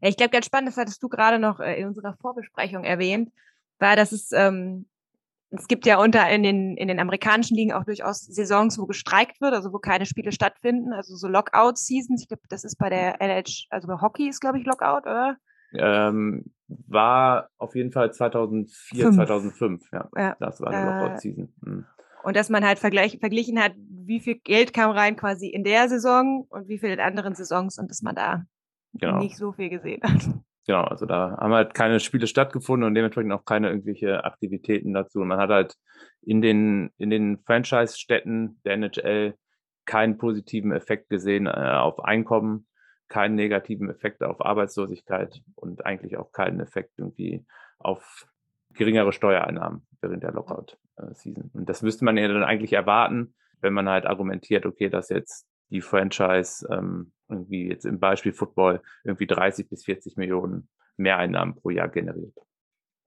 Ja, 0.00 0.08
ich 0.08 0.16
glaube, 0.16 0.30
ganz 0.30 0.46
spannend, 0.46 0.68
das 0.68 0.76
hattest 0.76 1.02
du 1.02 1.08
gerade 1.08 1.38
noch 1.38 1.60
äh, 1.60 1.80
in 1.80 1.88
unserer 1.88 2.16
Vorbesprechung 2.20 2.84
erwähnt, 2.84 3.32
war, 3.78 3.96
dass 3.96 4.12
es, 4.12 4.32
ähm, 4.32 4.86
es 5.50 5.68
gibt 5.68 5.86
ja 5.86 5.98
unter 5.98 6.28
in 6.30 6.42
den, 6.42 6.76
in 6.76 6.88
den 6.88 7.00
amerikanischen 7.00 7.56
Ligen 7.56 7.72
auch 7.72 7.84
durchaus 7.84 8.20
Saisons, 8.20 8.78
wo 8.78 8.86
gestreikt 8.86 9.40
wird, 9.40 9.54
also 9.54 9.72
wo 9.72 9.78
keine 9.78 10.06
Spiele 10.06 10.32
stattfinden, 10.32 10.92
also 10.92 11.16
so 11.16 11.28
Lockout-Seasons. 11.28 12.22
Ich 12.22 12.28
glaube, 12.28 12.42
das 12.48 12.64
ist 12.64 12.76
bei 12.76 12.88
der 12.88 13.20
NH, 13.20 13.66
also 13.70 13.88
bei 13.88 14.00
Hockey 14.00 14.28
ist, 14.28 14.40
glaube 14.40 14.58
ich, 14.58 14.64
Lockout, 14.64 15.02
oder? 15.02 15.36
Ähm, 15.76 16.44
war 16.66 17.48
auf 17.58 17.74
jeden 17.74 17.92
Fall 17.92 18.12
2004, 18.12 19.04
Fünf. 19.04 19.16
2005, 19.16 19.82
ja. 19.92 20.08
ja. 20.16 20.36
Das 20.40 20.60
war 20.60 20.68
eine 20.68 20.90
äh, 20.90 21.02
Lockout-Season. 21.02 21.52
Mhm. 21.60 21.86
Und 22.22 22.36
dass 22.36 22.48
man 22.48 22.64
halt 22.64 22.78
vergleich, 22.78 23.18
verglichen 23.18 23.62
hat, 23.62 23.74
wie 23.76 24.20
viel 24.20 24.36
Geld 24.36 24.72
kam 24.72 24.90
rein 24.90 25.16
quasi 25.16 25.48
in 25.48 25.62
der 25.62 25.88
Saison 25.88 26.46
und 26.48 26.68
wie 26.68 26.78
viel 26.78 26.90
in 26.90 27.00
anderen 27.00 27.34
Saisons 27.34 27.78
und 27.78 27.90
dass 27.90 28.00
man 28.00 28.14
da 28.14 28.44
genau. 28.94 29.18
nicht 29.18 29.36
so 29.36 29.52
viel 29.52 29.68
gesehen 29.68 30.00
hat 30.02 30.30
genau, 30.66 30.84
also 30.84 31.06
da 31.06 31.36
haben 31.38 31.52
halt 31.52 31.74
keine 31.74 32.00
Spiele 32.00 32.26
stattgefunden 32.26 32.86
und 32.86 32.94
dementsprechend 32.94 33.32
auch 33.32 33.44
keine 33.44 33.68
irgendwelche 33.68 34.24
Aktivitäten 34.24 34.94
dazu. 34.94 35.20
Und 35.20 35.28
man 35.28 35.38
hat 35.38 35.50
halt 35.50 35.74
in 36.22 36.40
den, 36.40 36.90
in 36.96 37.10
den 37.10 37.38
Franchise-Städten 37.44 38.60
der 38.64 38.74
NHL 38.74 39.34
keinen 39.84 40.16
positiven 40.16 40.72
Effekt 40.72 41.10
gesehen 41.10 41.46
äh, 41.46 41.50
auf 41.50 42.02
Einkommen, 42.02 42.66
keinen 43.14 43.36
negativen 43.36 43.88
Effekt 43.88 44.24
auf 44.24 44.44
Arbeitslosigkeit 44.44 45.40
und 45.54 45.86
eigentlich 45.86 46.16
auch 46.16 46.32
keinen 46.32 46.58
Effekt 46.58 46.94
irgendwie 46.96 47.46
auf 47.78 48.26
geringere 48.70 49.12
Steuereinnahmen 49.12 49.86
während 50.00 50.24
der 50.24 50.32
Lockout-Season. 50.32 51.48
Und 51.52 51.68
das 51.68 51.82
müsste 51.82 52.04
man 52.04 52.16
ja 52.16 52.26
dann 52.26 52.42
eigentlich 52.42 52.72
erwarten, 52.72 53.36
wenn 53.60 53.72
man 53.72 53.88
halt 53.88 54.04
argumentiert, 54.04 54.66
okay, 54.66 54.88
dass 54.88 55.10
jetzt 55.10 55.46
die 55.70 55.80
Franchise 55.80 56.66
ähm, 56.72 57.12
irgendwie 57.28 57.68
jetzt 57.68 57.84
im 57.86 58.00
Beispiel 58.00 58.32
Football 58.32 58.82
irgendwie 59.04 59.28
30 59.28 59.70
bis 59.70 59.84
40 59.84 60.16
Millionen 60.16 60.68
Mehreinnahmen 60.96 61.54
pro 61.54 61.70
Jahr 61.70 61.88
generiert. 61.88 62.36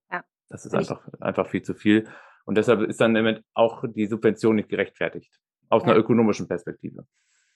Ja. 0.09 0.23
Das 0.47 0.65
ist 0.65 0.73
einfach, 0.73 1.05
einfach 1.19 1.49
viel 1.49 1.63
zu 1.63 1.73
viel. 1.73 2.07
Und 2.45 2.55
deshalb 2.55 2.79
ist 2.83 3.01
dann 3.01 3.43
auch 3.53 3.83
die 3.85 4.05
Subvention 4.05 4.55
nicht 4.55 4.69
gerechtfertigt. 4.69 5.37
Aus 5.67 5.83
ja. 5.83 5.89
einer 5.89 5.99
ökonomischen 5.99 6.47
Perspektive. 6.47 7.05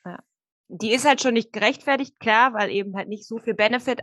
Ja. 0.04 0.20
Die 0.74 0.94
ist 0.94 1.06
halt 1.06 1.22
schon 1.22 1.34
nicht 1.34 1.52
gerechtfertigt, 1.52 2.20
klar, 2.20 2.54
weil 2.54 2.70
eben 2.70 2.96
halt 2.96 3.10
nicht 3.10 3.28
so 3.28 3.40
viel 3.40 3.54
Benefit 3.54 4.00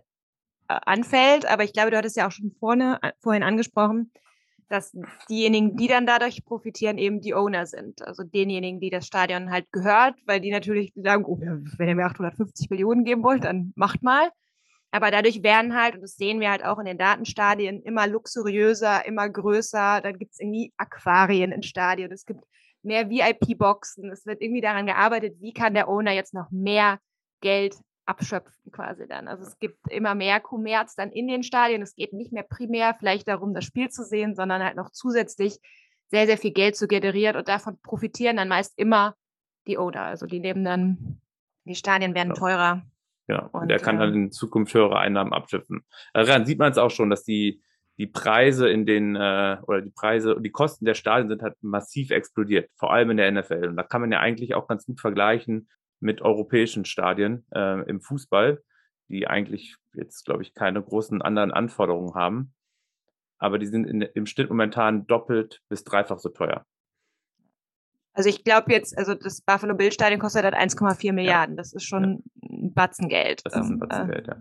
äh, 0.68 0.78
anfällt. 0.85 1.46
Aber 1.46 1.64
ich 1.64 1.72
glaube, 1.72 1.90
du 1.90 1.96
hattest 1.96 2.16
ja 2.16 2.28
auch 2.28 2.33
schon 2.33 2.52
vorne, 2.61 2.98
äh, 3.02 3.12
vorhin 3.20 3.42
angesprochen, 3.42 4.12
dass 4.68 4.94
diejenigen, 5.31 5.76
die 5.76 5.88
dann 5.88 6.07
dadurch 6.07 6.44
profitieren, 6.44 6.98
eben 6.98 7.20
die 7.22 7.35
Owner 7.35 7.64
sind. 7.64 8.02
Also 8.02 8.22
denjenigen, 8.22 8.81
die 8.81 8.90
das 8.90 9.07
Stadion 9.07 9.50
halt 9.50 9.72
gehört, 9.72 10.16
weil 10.26 10.40
die 10.40 10.50
natürlich 10.50 10.92
sagen, 10.94 11.24
oh, 11.24 11.38
wenn 11.40 11.88
ihr 11.88 11.94
mir 11.94 12.04
850 12.04 12.68
Millionen 12.68 13.04
geben 13.04 13.22
wollt, 13.22 13.44
dann 13.44 13.72
macht 13.76 14.02
mal. 14.02 14.28
Aber 14.90 15.11
dadurch 15.11 15.42
werden 15.42 15.74
halt, 15.74 15.94
und 15.94 16.02
das 16.02 16.16
sehen 16.16 16.40
wir 16.40 16.50
halt 16.50 16.64
auch 16.64 16.78
in 16.78 16.87
den 16.87 16.98
Datenstadien, 16.98 17.83
immer 17.83 18.07
luxuriöser, 18.07 19.04
immer 19.07 19.28
größer. 19.28 20.00
Dann 20.02 20.18
gibt 20.18 20.33
es 20.33 20.40
irgendwie 20.40 20.72
Aquarien 20.76 21.52
in 21.52 21.62
Stadien. 21.62 22.11
Es 22.12 22.24
gibt 22.24 22.44
mehr 22.82 23.10
VIP-Boxen. 23.10 24.10
Es 24.10 24.26
wird 24.26 24.40
irgendwie 24.40 24.60
daran 24.60 24.86
gearbeitet, 24.86 25.40
wie 25.40 25.52
kann 25.52 25.74
der 25.74 25.88
Owner 25.88 26.12
jetzt 26.12 26.34
noch 26.34 26.50
mehr 26.50 26.98
Geld 27.40 27.76
abschöpfen 28.06 28.72
quasi 28.72 29.06
dann. 29.06 29.28
Also 29.28 29.44
es 29.44 29.58
gibt 29.58 29.78
immer 29.90 30.14
mehr 30.14 30.40
Kommerz 30.40 30.94
dann 30.94 31.10
in 31.10 31.28
den 31.28 31.42
Stadien. 31.42 31.82
Es 31.82 31.94
geht 31.94 32.12
nicht 32.12 32.32
mehr 32.32 32.42
primär 32.42 32.94
vielleicht 32.98 33.28
darum, 33.28 33.54
das 33.54 33.64
Spiel 33.64 33.90
zu 33.90 34.02
sehen, 34.02 34.34
sondern 34.34 34.62
halt 34.62 34.76
noch 34.76 34.90
zusätzlich 34.90 35.58
sehr, 36.10 36.26
sehr 36.26 36.38
viel 36.38 36.52
Geld 36.52 36.74
zu 36.74 36.88
generieren 36.88 37.36
und 37.36 37.48
davon 37.48 37.78
profitieren 37.82 38.38
dann 38.38 38.48
meist 38.48 38.78
immer 38.78 39.14
die 39.66 39.76
Oder. 39.76 40.02
Also 40.02 40.26
die 40.26 40.40
nehmen 40.40 40.64
dann, 40.64 41.20
die 41.64 41.74
Stadien 41.74 42.14
werden 42.14 42.30
ja. 42.30 42.34
teurer. 42.34 42.82
Ja, 43.28 43.42
und 43.52 43.68
der 43.68 43.78
kann 43.78 43.98
dann 43.98 44.14
in 44.14 44.32
Zukunft 44.32 44.72
höhere 44.72 44.98
Einnahmen 44.98 45.34
abschöpfen. 45.34 45.84
Also 46.14 46.28
daran 46.28 46.46
sieht 46.46 46.58
man 46.58 46.72
es 46.72 46.78
auch 46.78 46.90
schon, 46.90 47.10
dass 47.10 47.24
die, 47.24 47.62
die 47.98 48.06
Preise 48.06 48.68
in 48.68 48.87
den 48.87 49.16
äh, 49.16 49.58
oder 49.66 49.82
die 49.82 49.90
Preise 49.90 50.37
und 50.37 50.44
die 50.44 50.52
Kosten 50.52 50.84
der 50.84 50.94
Stadien 50.94 51.28
sind 51.28 51.42
halt 51.42 51.56
massiv 51.61 52.11
explodiert, 52.11 52.70
vor 52.76 52.92
allem 52.92 53.11
in 53.11 53.16
der 53.16 53.30
NFL. 53.30 53.68
Und 53.68 53.76
da 53.76 53.82
kann 53.82 54.00
man 54.00 54.12
ja 54.12 54.20
eigentlich 54.20 54.54
auch 54.54 54.68
ganz 54.68 54.87
gut 54.87 55.00
vergleichen 55.00 55.68
mit 56.00 56.22
europäischen 56.22 56.84
Stadien 56.84 57.44
äh, 57.52 57.82
im 57.88 58.00
Fußball, 58.00 58.62
die 59.08 59.26
eigentlich 59.26 59.76
jetzt, 59.94 60.24
glaube 60.24 60.42
ich, 60.42 60.54
keine 60.54 60.80
großen 60.80 61.22
anderen 61.22 61.50
Anforderungen 61.50 62.14
haben. 62.14 62.54
Aber 63.38 63.58
die 63.58 63.66
sind 63.66 63.84
in, 63.84 64.02
im 64.02 64.26
Schnitt 64.26 64.48
momentan 64.48 65.06
doppelt 65.06 65.61
bis 65.68 65.82
dreifach 65.82 66.20
so 66.20 66.28
teuer. 66.28 66.64
Also 68.12 68.30
ich 68.30 68.44
glaube 68.44 68.72
jetzt, 68.72 68.96
also 68.96 69.14
das 69.14 69.42
Buffalo 69.42 69.74
Bill 69.74 69.92
Stadion 69.92 70.20
kostet 70.20 70.44
halt 70.44 70.54
1,4 70.54 71.12
Milliarden. 71.12 71.54
Ja. 71.54 71.62
Das 71.62 71.72
ist 71.72 71.84
schon 71.84 72.22
ja. 72.42 72.48
ein 72.50 72.74
Batzen 72.74 73.08
Geld. 73.08 73.42
Das 73.44 73.54
ist 73.54 73.61
ein 73.61 73.72
ähm, 73.72 73.78
Batzen 73.80 74.08
Geld, 74.08 74.26
ja. 74.28 74.37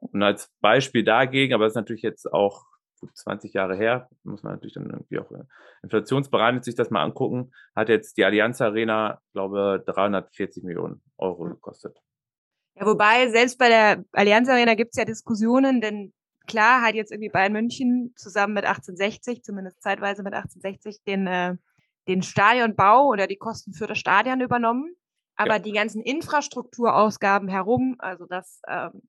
Und 0.00 0.22
als 0.22 0.50
Beispiel 0.60 1.04
dagegen, 1.04 1.54
aber 1.54 1.64
das 1.64 1.72
ist 1.72 1.76
natürlich 1.76 2.02
jetzt 2.02 2.32
auch 2.32 2.64
20 3.14 3.54
Jahre 3.54 3.76
her, 3.76 4.08
muss 4.24 4.42
man 4.42 4.54
natürlich 4.54 4.74
dann 4.74 4.90
irgendwie 4.90 5.18
auch 5.18 5.30
äh, 5.30 5.44
inflationsbereinigt 5.82 6.64
sich 6.64 6.74
das 6.74 6.90
mal 6.90 7.02
angucken, 7.02 7.52
hat 7.74 7.88
jetzt 7.88 8.16
die 8.16 8.24
Allianz 8.24 8.60
Arena, 8.60 9.20
glaube 9.32 9.82
340 9.86 10.64
Millionen 10.64 11.02
Euro 11.16 11.44
gekostet. 11.44 11.98
Ja, 12.76 12.86
wobei 12.86 13.28
selbst 13.30 13.58
bei 13.58 13.68
der 13.68 14.04
Allianz 14.12 14.48
Arena 14.48 14.74
gibt 14.74 14.90
es 14.92 14.98
ja 14.98 15.04
Diskussionen, 15.04 15.80
denn 15.80 16.12
klar 16.46 16.82
hat 16.82 16.94
jetzt 16.94 17.12
irgendwie 17.12 17.30
Bayern 17.30 17.52
München 17.52 18.12
zusammen 18.16 18.54
mit 18.54 18.64
1860, 18.64 19.42
zumindest 19.42 19.82
zeitweise 19.82 20.22
mit 20.22 20.34
1860, 20.34 21.02
den, 21.04 21.26
äh, 21.26 21.56
den 22.08 22.22
Stadionbau 22.22 23.06
oder 23.06 23.26
die 23.26 23.36
Kosten 23.36 23.72
für 23.72 23.86
das 23.86 23.98
Stadion 23.98 24.40
übernommen. 24.40 24.94
Aber 25.36 25.54
ja. 25.54 25.58
die 25.58 25.72
ganzen 25.72 26.02
Infrastrukturausgaben 26.02 27.48
herum, 27.48 27.96
also 27.98 28.26
das 28.26 28.60
ähm, 28.68 29.02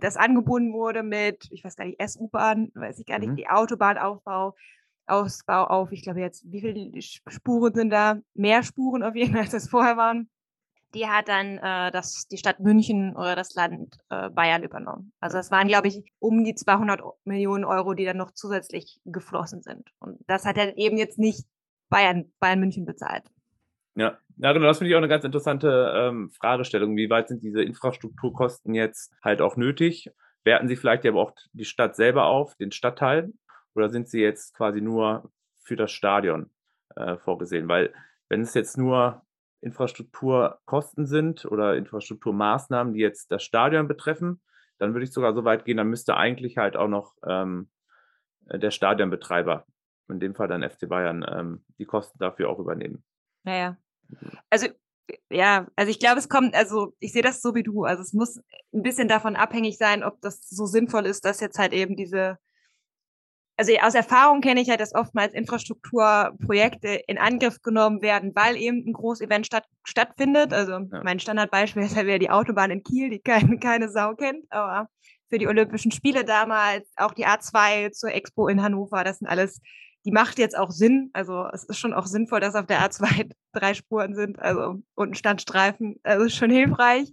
das 0.00 0.16
angebunden 0.16 0.72
wurde 0.72 1.02
mit, 1.02 1.48
ich 1.50 1.64
weiß 1.64 1.76
gar 1.76 1.84
nicht, 1.84 2.00
S-U-Bahn, 2.00 2.70
weiß 2.74 2.98
ich 2.98 3.06
gar 3.06 3.18
nicht, 3.18 3.30
mhm. 3.30 3.36
die 3.36 3.48
Autobahnaufbau, 3.48 4.54
Ausbau 5.06 5.64
auf, 5.64 5.90
ich 5.92 6.02
glaube 6.02 6.20
jetzt, 6.20 6.44
wie 6.50 6.60
viele 6.60 7.02
Spuren 7.02 7.74
sind 7.74 7.90
da? 7.90 8.18
Mehr 8.34 8.62
Spuren 8.62 9.02
auf 9.02 9.14
jeden 9.14 9.32
Fall, 9.32 9.42
als 9.42 9.54
es 9.54 9.68
vorher 9.68 9.96
waren. 9.96 10.28
Die 10.94 11.06
hat 11.06 11.28
dann 11.28 11.58
äh, 11.58 11.90
das, 11.90 12.28
die 12.28 12.38
Stadt 12.38 12.60
München 12.60 13.14
oder 13.14 13.36
das 13.36 13.54
Land 13.54 13.98
äh, 14.08 14.30
Bayern 14.30 14.62
übernommen. 14.62 15.12
Also 15.20 15.36
es 15.36 15.50
waren, 15.50 15.68
glaube 15.68 15.88
ich, 15.88 16.12
um 16.18 16.44
die 16.44 16.54
200 16.54 17.02
Millionen 17.24 17.64
Euro, 17.64 17.92
die 17.92 18.06
dann 18.06 18.16
noch 18.16 18.32
zusätzlich 18.32 19.00
geflossen 19.04 19.62
sind. 19.62 19.90
Und 19.98 20.18
das 20.26 20.46
hat 20.46 20.56
er 20.56 20.78
eben 20.78 20.96
jetzt 20.96 21.18
nicht 21.18 21.46
Bayern, 21.90 22.32
Bayern 22.40 22.60
München 22.60 22.86
bezahlt. 22.86 23.24
Ja, 23.96 24.16
ja, 24.40 24.52
genau, 24.52 24.66
das 24.66 24.78
finde 24.78 24.90
ich 24.90 24.94
auch 24.94 25.00
eine 25.00 25.08
ganz 25.08 25.24
interessante 25.24 25.92
ähm, 25.96 26.30
Fragestellung. 26.30 26.96
Wie 26.96 27.10
weit 27.10 27.28
sind 27.28 27.42
diese 27.42 27.62
Infrastrukturkosten 27.62 28.74
jetzt 28.74 29.12
halt 29.22 29.42
auch 29.42 29.56
nötig? 29.56 30.10
Werten 30.44 30.68
Sie 30.68 30.76
vielleicht 30.76 31.04
aber 31.06 31.20
auch 31.20 31.32
die 31.52 31.64
Stadt 31.64 31.96
selber 31.96 32.26
auf, 32.26 32.54
den 32.56 32.70
Stadtteil, 32.70 33.32
oder 33.74 33.88
sind 33.88 34.08
sie 34.08 34.20
jetzt 34.20 34.54
quasi 34.54 34.80
nur 34.80 35.30
für 35.62 35.76
das 35.76 35.90
Stadion 35.90 36.50
äh, 36.96 37.16
vorgesehen? 37.16 37.68
Weil 37.68 37.92
wenn 38.28 38.40
es 38.40 38.54
jetzt 38.54 38.78
nur 38.78 39.22
Infrastrukturkosten 39.60 41.06
sind 41.06 41.44
oder 41.44 41.76
Infrastrukturmaßnahmen, 41.76 42.94
die 42.94 43.00
jetzt 43.00 43.32
das 43.32 43.42
Stadion 43.42 43.88
betreffen, 43.88 44.40
dann 44.78 44.94
würde 44.94 45.04
ich 45.04 45.12
sogar 45.12 45.34
so 45.34 45.44
weit 45.44 45.64
gehen, 45.64 45.76
dann 45.76 45.88
müsste 45.88 46.16
eigentlich 46.16 46.58
halt 46.58 46.76
auch 46.76 46.88
noch 46.88 47.14
ähm, 47.26 47.70
der 48.42 48.70
Stadionbetreiber, 48.70 49.66
in 50.08 50.20
dem 50.20 50.34
Fall 50.34 50.48
dann 50.48 50.68
FC 50.68 50.88
Bayern, 50.88 51.26
ähm, 51.28 51.64
die 51.78 51.84
Kosten 51.84 52.18
dafür 52.18 52.48
auch 52.50 52.60
übernehmen. 52.60 53.02
Naja, 53.42 53.76
also 54.50 54.68
ja, 55.30 55.66
also 55.76 55.90
ich 55.90 55.98
glaube, 55.98 56.18
es 56.18 56.28
kommt, 56.28 56.54
also 56.54 56.94
ich 57.00 57.12
sehe 57.12 57.22
das 57.22 57.40
so 57.40 57.54
wie 57.54 57.62
du. 57.62 57.84
Also 57.84 58.02
es 58.02 58.12
muss 58.12 58.40
ein 58.72 58.82
bisschen 58.82 59.08
davon 59.08 59.36
abhängig 59.36 59.78
sein, 59.78 60.04
ob 60.04 60.20
das 60.20 60.48
so 60.48 60.66
sinnvoll 60.66 61.06
ist, 61.06 61.24
dass 61.24 61.40
jetzt 61.40 61.58
halt 61.58 61.72
eben 61.72 61.96
diese, 61.96 62.38
also 63.56 63.72
aus 63.80 63.94
Erfahrung 63.94 64.40
kenne 64.40 64.60
ich 64.60 64.68
halt, 64.68 64.80
dass 64.80 64.94
oftmals 64.94 65.34
Infrastrukturprojekte 65.34 66.88
in 67.06 67.18
Angriff 67.18 67.62
genommen 67.62 68.02
werden, 68.02 68.32
weil 68.34 68.56
eben 68.56 68.84
ein 68.86 68.92
Großevent 68.92 69.46
statt, 69.46 69.64
stattfindet. 69.84 70.52
Also 70.52 70.72
ja. 70.72 71.02
mein 71.02 71.20
Standardbeispiel 71.20 71.82
ist 71.82 71.96
halt 71.96 72.06
wieder 72.06 72.18
die 72.18 72.30
Autobahn 72.30 72.70
in 72.70 72.82
Kiel, 72.82 73.10
die 73.10 73.20
keine, 73.20 73.58
keine 73.58 73.90
Sau 73.90 74.14
kennt, 74.14 74.44
aber 74.50 74.88
für 75.30 75.38
die 75.38 75.46
Olympischen 75.46 75.92
Spiele 75.92 76.24
damals, 76.24 76.88
auch 76.96 77.12
die 77.12 77.26
A2 77.26 77.90
zur 77.90 78.12
Expo 78.12 78.48
in 78.48 78.62
Hannover, 78.62 79.04
das 79.04 79.18
sind 79.18 79.28
alles 79.28 79.60
die 80.04 80.12
macht 80.12 80.38
jetzt 80.38 80.56
auch 80.56 80.70
Sinn. 80.70 81.10
Also 81.12 81.46
es 81.52 81.64
ist 81.64 81.78
schon 81.78 81.92
auch 81.92 82.06
sinnvoll, 82.06 82.40
dass 82.40 82.54
auf 82.54 82.66
der 82.66 82.80
A2 82.80 83.30
drei 83.52 83.74
Spuren 83.74 84.14
sind, 84.14 84.38
also 84.38 84.82
und 84.94 85.10
ein 85.10 85.14
Standstreifen. 85.14 85.96
Also 86.02 86.26
ist 86.26 86.36
schon 86.36 86.50
hilfreich. 86.50 87.12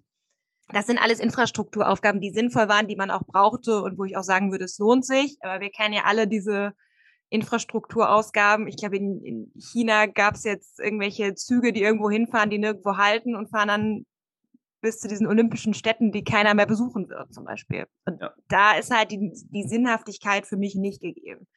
Das 0.70 0.88
sind 0.88 0.98
alles 0.98 1.20
Infrastrukturaufgaben, 1.20 2.22
die 2.22 2.32
sinnvoll 2.32 2.68
waren, 2.68 2.88
die 2.88 2.96
man 2.96 3.12
auch 3.12 3.24
brauchte 3.24 3.84
und 3.84 4.00
wo 4.00 4.04
ich 4.04 4.18
auch 4.18 4.24
sagen 4.24 4.52
würde, 4.52 4.66
es 4.66 4.80
lohnt 4.80 5.06
sich. 5.06 5.38
Aber 5.42 5.60
wir 5.62 5.70
kennen 5.70 5.94
ja 5.94 6.04
alle 6.06 6.28
diese 6.28 6.74
Infrastrukturausgaben. 7.30 8.68
Ich 8.68 8.78
glaube, 8.78 8.98
in, 8.98 9.24
in 9.24 9.52
China 9.60 10.08
gab 10.08 10.36
es 10.36 10.44
jetzt 10.44 10.80
irgendwelche 10.80 11.36
Züge, 11.36 11.72
die 11.72 11.84
irgendwo 11.84 12.10
hinfahren, 12.10 12.50
die 12.50 12.58
nirgendwo 12.58 12.98
halten 12.98 13.36
und 13.36 13.50
fahren 13.50 13.68
dann 13.68 14.06
bis 14.82 15.00
zu 15.00 15.08
diesen 15.08 15.28
olympischen 15.28 15.74
Städten, 15.74 16.12
die 16.12 16.24
keiner 16.24 16.54
mehr 16.54 16.68
besuchen 16.68 17.10
wird, 17.10 17.34
zum 17.34 17.44
Beispiel. 17.44 17.86
Und 18.06 18.22
ja. 18.22 18.34
da 18.48 18.74
ist 18.78 18.92
halt 18.92 19.12
die, 19.12 19.32
die 19.50 19.68
Sinnhaftigkeit 19.68 20.46
für 20.46 20.58
mich 20.58 20.76
nicht 20.76 21.02
gegeben. 21.02 21.48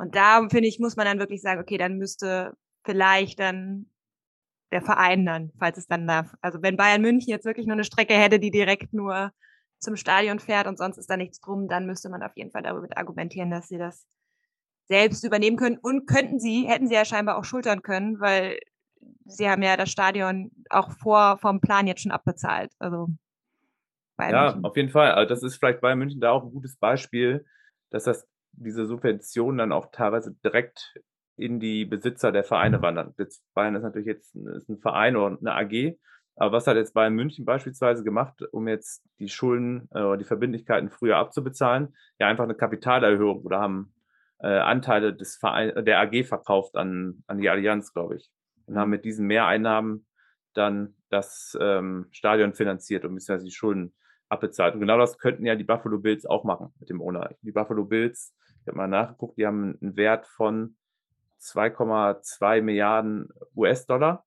Und 0.00 0.14
da, 0.14 0.48
finde 0.48 0.66
ich, 0.66 0.78
muss 0.78 0.96
man 0.96 1.04
dann 1.04 1.18
wirklich 1.18 1.42
sagen, 1.42 1.60
okay, 1.60 1.76
dann 1.76 1.98
müsste 1.98 2.54
vielleicht 2.84 3.38
dann 3.38 3.90
der 4.72 4.80
Verein 4.80 5.26
dann, 5.26 5.52
falls 5.58 5.76
es 5.76 5.88
dann 5.88 6.06
darf. 6.06 6.34
Also 6.40 6.62
wenn 6.62 6.78
Bayern 6.78 7.02
München 7.02 7.28
jetzt 7.28 7.44
wirklich 7.44 7.66
nur 7.66 7.74
eine 7.74 7.84
Strecke 7.84 8.14
hätte, 8.14 8.38
die 8.38 8.50
direkt 8.50 8.94
nur 8.94 9.30
zum 9.78 9.96
Stadion 9.96 10.38
fährt 10.38 10.66
und 10.66 10.78
sonst 10.78 10.96
ist 10.96 11.10
da 11.10 11.18
nichts 11.18 11.40
drum, 11.40 11.68
dann 11.68 11.84
müsste 11.84 12.08
man 12.08 12.22
auf 12.22 12.34
jeden 12.34 12.50
Fall 12.50 12.62
darüber 12.62 12.88
argumentieren, 12.96 13.50
dass 13.50 13.68
sie 13.68 13.76
das 13.76 14.06
selbst 14.88 15.22
übernehmen 15.22 15.58
können. 15.58 15.76
Und 15.76 16.06
könnten 16.06 16.40
sie, 16.40 16.66
hätten 16.66 16.88
sie 16.88 16.94
ja 16.94 17.04
scheinbar 17.04 17.36
auch 17.36 17.44
schultern 17.44 17.82
können, 17.82 18.20
weil 18.20 18.58
sie 19.26 19.50
haben 19.50 19.62
ja 19.62 19.76
das 19.76 19.90
Stadion 19.90 20.50
auch 20.70 20.92
vor 20.92 21.36
vom 21.36 21.60
Plan 21.60 21.86
jetzt 21.86 22.00
schon 22.00 22.12
abbezahlt. 22.12 22.72
Also 22.78 23.08
Bayern 24.16 24.32
ja, 24.32 24.44
München. 24.44 24.64
auf 24.64 24.76
jeden 24.78 24.90
Fall. 24.90 25.12
Also 25.12 25.28
das 25.28 25.42
ist 25.42 25.56
vielleicht 25.56 25.82
Bayern 25.82 25.98
München 25.98 26.22
da 26.22 26.30
auch 26.30 26.44
ein 26.44 26.52
gutes 26.52 26.76
Beispiel, 26.76 27.44
dass 27.90 28.04
das 28.04 28.26
diese 28.52 28.86
Subventionen 28.86 29.58
dann 29.58 29.72
auch 29.72 29.90
teilweise 29.92 30.34
direkt 30.44 30.94
in 31.36 31.60
die 31.60 31.84
Besitzer 31.84 32.32
der 32.32 32.44
Vereine 32.44 32.82
wandern. 32.82 33.14
Jetzt 33.18 33.42
Bayern 33.54 33.74
ist 33.74 33.82
natürlich 33.82 34.06
jetzt 34.06 34.34
ist 34.34 34.68
ein 34.68 34.78
Verein 34.78 35.16
oder 35.16 35.38
eine 35.38 35.54
AG, 35.54 35.96
aber 36.36 36.52
was 36.52 36.66
hat 36.66 36.76
jetzt 36.76 36.94
Bayern 36.94 37.14
München 37.14 37.44
beispielsweise 37.44 38.04
gemacht, 38.04 38.42
um 38.52 38.68
jetzt 38.68 39.04
die 39.18 39.28
Schulden 39.28 39.88
äh, 39.92 40.00
oder 40.00 40.16
die 40.16 40.24
Verbindlichkeiten 40.24 40.90
früher 40.90 41.16
abzubezahlen? 41.16 41.94
Ja, 42.18 42.28
einfach 42.28 42.44
eine 42.44 42.54
Kapitalerhöhung 42.54 43.42
oder 43.42 43.60
haben 43.60 43.92
äh, 44.38 44.48
Anteile 44.48 45.14
des 45.14 45.36
Verein, 45.36 45.84
der 45.84 46.00
AG 46.00 46.24
verkauft 46.24 46.76
an, 46.76 47.22
an 47.26 47.38
die 47.38 47.50
Allianz, 47.50 47.92
glaube 47.92 48.16
ich. 48.16 48.30
Und 48.66 48.78
haben 48.78 48.90
mit 48.90 49.04
diesen 49.04 49.26
Mehreinnahmen 49.26 50.06
dann 50.54 50.94
das 51.10 51.56
ähm, 51.60 52.06
Stadion 52.10 52.54
finanziert 52.54 53.04
und 53.04 53.14
beziehungsweise 53.14 53.44
die 53.44 53.54
Schulden 53.54 53.94
abbezahlt. 54.28 54.74
Und 54.74 54.80
genau 54.80 54.96
das 54.96 55.18
könnten 55.18 55.44
ja 55.44 55.56
die 55.56 55.64
Buffalo 55.64 55.98
Bills 55.98 56.24
auch 56.24 56.44
machen 56.44 56.72
mit 56.78 56.88
dem 56.88 57.02
Owner. 57.02 57.30
Die 57.42 57.52
Buffalo 57.52 57.84
Bills 57.84 58.34
ich 58.60 58.68
habe 58.68 58.76
mal 58.76 58.88
nachgeguckt, 58.88 59.38
die 59.38 59.46
haben 59.46 59.78
einen 59.80 59.96
Wert 59.96 60.26
von 60.26 60.76
2,2 61.40 62.62
Milliarden 62.62 63.28
US-Dollar. 63.56 64.24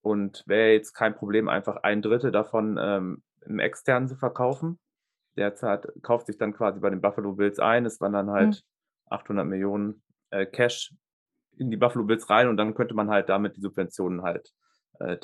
Und 0.00 0.42
wäre 0.46 0.72
jetzt 0.72 0.94
kein 0.94 1.14
Problem, 1.14 1.48
einfach 1.48 1.76
ein 1.84 2.02
Drittel 2.02 2.32
davon 2.32 2.76
ähm, 2.80 3.22
im 3.46 3.60
externen 3.60 4.08
zu 4.08 4.16
verkaufen. 4.16 4.80
Derzeit 5.36 5.86
kauft 6.02 6.26
sich 6.26 6.38
dann 6.38 6.52
quasi 6.52 6.80
bei 6.80 6.90
den 6.90 7.00
Buffalo 7.00 7.34
Bills 7.34 7.60
ein. 7.60 7.86
Es 7.86 8.00
waren 8.00 8.12
dann 8.12 8.30
halt 8.30 8.64
mhm. 9.08 9.12
800 9.12 9.46
Millionen 9.46 10.02
äh, 10.30 10.44
Cash 10.44 10.92
in 11.56 11.70
die 11.70 11.76
Buffalo 11.76 12.04
Bills 12.04 12.28
rein 12.28 12.48
und 12.48 12.56
dann 12.56 12.74
könnte 12.74 12.94
man 12.94 13.10
halt 13.10 13.28
damit 13.28 13.56
die 13.56 13.60
Subventionen 13.60 14.22
halt 14.22 14.52
äh, 14.98 15.16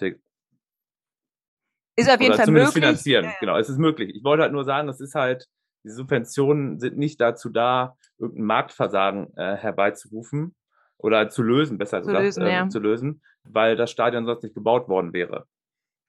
ist 1.97 2.09
auf 2.09 2.21
jeden 2.21 2.37
Fall 2.37 2.47
möglich. 2.47 2.75
finanzieren. 2.75 3.25
Ja. 3.25 3.35
Genau, 3.41 3.59
es 3.59 3.69
ist 3.69 3.79
möglich. 3.79 4.15
Ich 4.15 4.23
wollte 4.23 4.45
halt 4.45 4.53
nur 4.53 4.65
sagen, 4.65 4.89
es 4.89 5.01
ist 5.01 5.17
halt 5.17 5.49
die 5.85 5.91
Subventionen 5.91 6.81
sind 6.81 6.99
nicht 6.99 7.21
dazu 7.21 7.51
da, 7.51 7.97
irgendein 8.19 8.45
Marktversagen 8.45 9.37
äh, 9.37 9.57
herbeizurufen 9.57 10.55
oder 10.97 11.29
zu 11.29 11.43
lösen, 11.43 11.79
besser 11.79 12.03
zu 12.03 12.09
gesagt, 12.09 12.25
lösen, 12.25 12.43
äh, 12.43 12.53
ja. 12.53 12.69
zu 12.69 12.81
lösen, 12.81 13.23
weil 13.45 13.77
das 13.77 13.91
Stadion 13.91 14.27
sonst 14.27 14.43
nicht 14.43 14.55
gebaut 14.55 14.89
worden 14.89 15.13
wäre. 15.13 15.47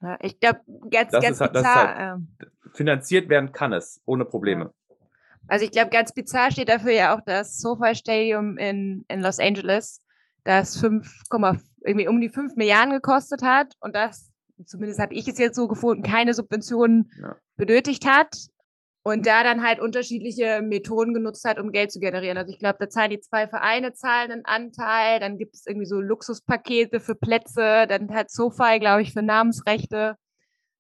Ja, 0.02 0.18
ich 0.22 0.40
glaube, 0.40 0.62
ganz, 0.90 1.12
das 1.12 1.24
ganz 1.24 1.42
halt, 1.42 1.54
bizarr. 1.54 1.96
Halt, 1.96 2.22
äh, 2.40 2.46
finanziert 2.74 3.30
werden 3.30 3.52
kann 3.52 3.74
es, 3.74 4.02
ohne 4.06 4.26
Probleme. 4.26 4.74
Also 5.48 5.66
ich 5.66 5.72
glaube, 5.72 5.90
ganz 5.90 6.14
bizarr 6.14 6.52
steht 6.52 6.70
dafür 6.70 6.92
ja 6.92 7.16
auch 7.16 7.22
das 7.26 7.60
SoFi 7.60 7.96
Stadium 7.96 8.58
in, 8.58 9.04
in 9.08 9.22
Los 9.22 9.40
Angeles, 9.40 10.02
das 10.44 10.80
5, 10.80 11.24
irgendwie 11.82 12.08
um 12.08 12.22
die 12.22 12.30
5 12.30 12.56
Milliarden 12.56 12.94
gekostet 12.94 13.42
hat 13.42 13.74
und 13.80 13.96
das, 13.96 14.32
zumindest 14.66 15.00
habe 15.00 15.14
ich 15.14 15.28
es 15.28 15.38
jetzt 15.38 15.56
so 15.56 15.68
gefunden, 15.68 16.04
keine 16.04 16.34
Subventionen 16.34 17.12
benötigt 17.58 18.08
hat 18.08 18.36
und 19.04 19.26
da 19.26 19.44
dann 19.44 19.64
halt 19.64 19.80
unterschiedliche 19.80 20.62
Methoden 20.62 21.14
genutzt 21.14 21.46
hat, 21.46 21.60
um 21.60 21.72
Geld 21.72 21.92
zu 21.92 22.00
generieren. 22.00 22.38
Also 22.38 22.52
ich 22.52 22.60
glaube, 22.60 22.78
da 22.80 22.90
zahlen 22.90 23.12
die 23.12 23.22
zwei 23.22 23.48
Vereine 23.48 23.94
zahlen 23.94 24.32
einen 24.32 24.46
Anteil, 24.46 25.20
dann 25.20 25.38
gibt 25.38 25.56
es 25.56 25.66
irgendwie 25.66 25.86
so 25.86 26.00
Luxuspakete 26.00 27.00
für 27.00 27.16
Plätze, 27.16 27.88
dann 27.88 28.14
hat 28.14 28.30
SoFi, 28.30 28.80
glaube 28.80 29.02
ich, 29.02 29.14
für 29.14 29.22
Namensrechte. 29.22 30.16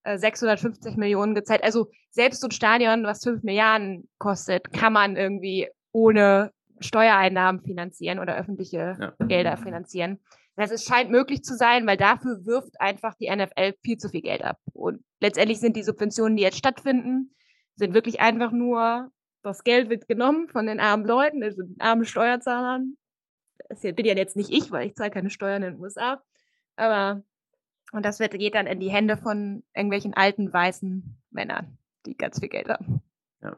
650 0.06 0.94
äh, 0.94 0.98
Millionen 0.98 1.36
gezeigt. 1.36 1.64
Also 1.64 1.90
selbst 2.10 2.42
so 2.42 2.48
ein 2.48 2.52
Stadion, 2.52 3.04
was 3.04 3.24
5 3.24 3.44
Milliarden 3.44 4.10
kostet, 4.18 4.72
kann 4.72 4.94
man 4.94 5.18
irgendwie 5.18 5.68
ohne 5.92 6.52
Steuereinnahmen 6.80 7.62
finanzieren 7.62 8.20
oder 8.20 8.38
öffentliche 8.38 8.98
ja. 9.00 9.26
Gelder 9.26 9.58
finanzieren. 9.58 10.20
Das 10.56 10.72
es 10.72 10.84
scheint 10.84 11.10
möglich 11.10 11.44
zu 11.44 11.56
sein, 11.56 11.88
weil 11.88 11.98
dafür 11.98 12.46
wirft 12.46 12.80
einfach 12.82 13.14
die 13.16 13.34
NFL 13.34 13.74
viel 13.82 13.98
zu 13.98 14.10
viel 14.10 14.22
Geld 14.22 14.44
ab. 14.44 14.58
Und 14.74 15.04
letztendlich 15.22 15.60
sind 15.60 15.76
die 15.76 15.84
Subventionen, 15.84 16.36
die 16.36 16.44
jetzt 16.44 16.58
stattfinden, 16.58 17.34
sind 17.80 17.94
wirklich 17.94 18.20
einfach 18.20 18.52
nur, 18.52 19.12
das 19.42 19.64
Geld 19.64 19.90
wird 19.90 20.08
genommen 20.08 20.48
von 20.50 20.68
den 20.68 20.80
armen 20.80 21.06
Leuten, 21.06 21.42
also 21.44 21.64
den 21.64 21.80
armen 21.80 22.06
Steuerzahlern. 22.06 22.98
Das 23.70 23.82
bin 23.82 24.06
ja 24.06 24.16
jetzt 24.16 24.36
nicht 24.36 24.52
ich, 24.52 24.72
weil 24.72 24.88
ich 24.88 24.96
zahle 24.96 25.12
keine 25.12 25.30
Steuern 25.30 25.64
in 25.64 25.74
den 25.74 25.82
USA. 25.82 26.22
Aber 26.76 27.24
und 27.92 28.06
das 28.06 28.20
wird, 28.20 28.34
geht 28.34 28.56
dann 28.56 28.68
in 28.68 28.80
die 28.80 28.92
Hände 28.92 29.18
von 29.18 29.64
irgendwelchen 29.74 30.14
alten 30.14 30.52
weißen 30.52 31.18
Männern, 31.32 31.78
die 32.06 32.16
ganz 32.16 32.40
viel 32.40 32.50
Geld 32.50 32.70
haben. 32.70 33.02
Ja, 33.42 33.58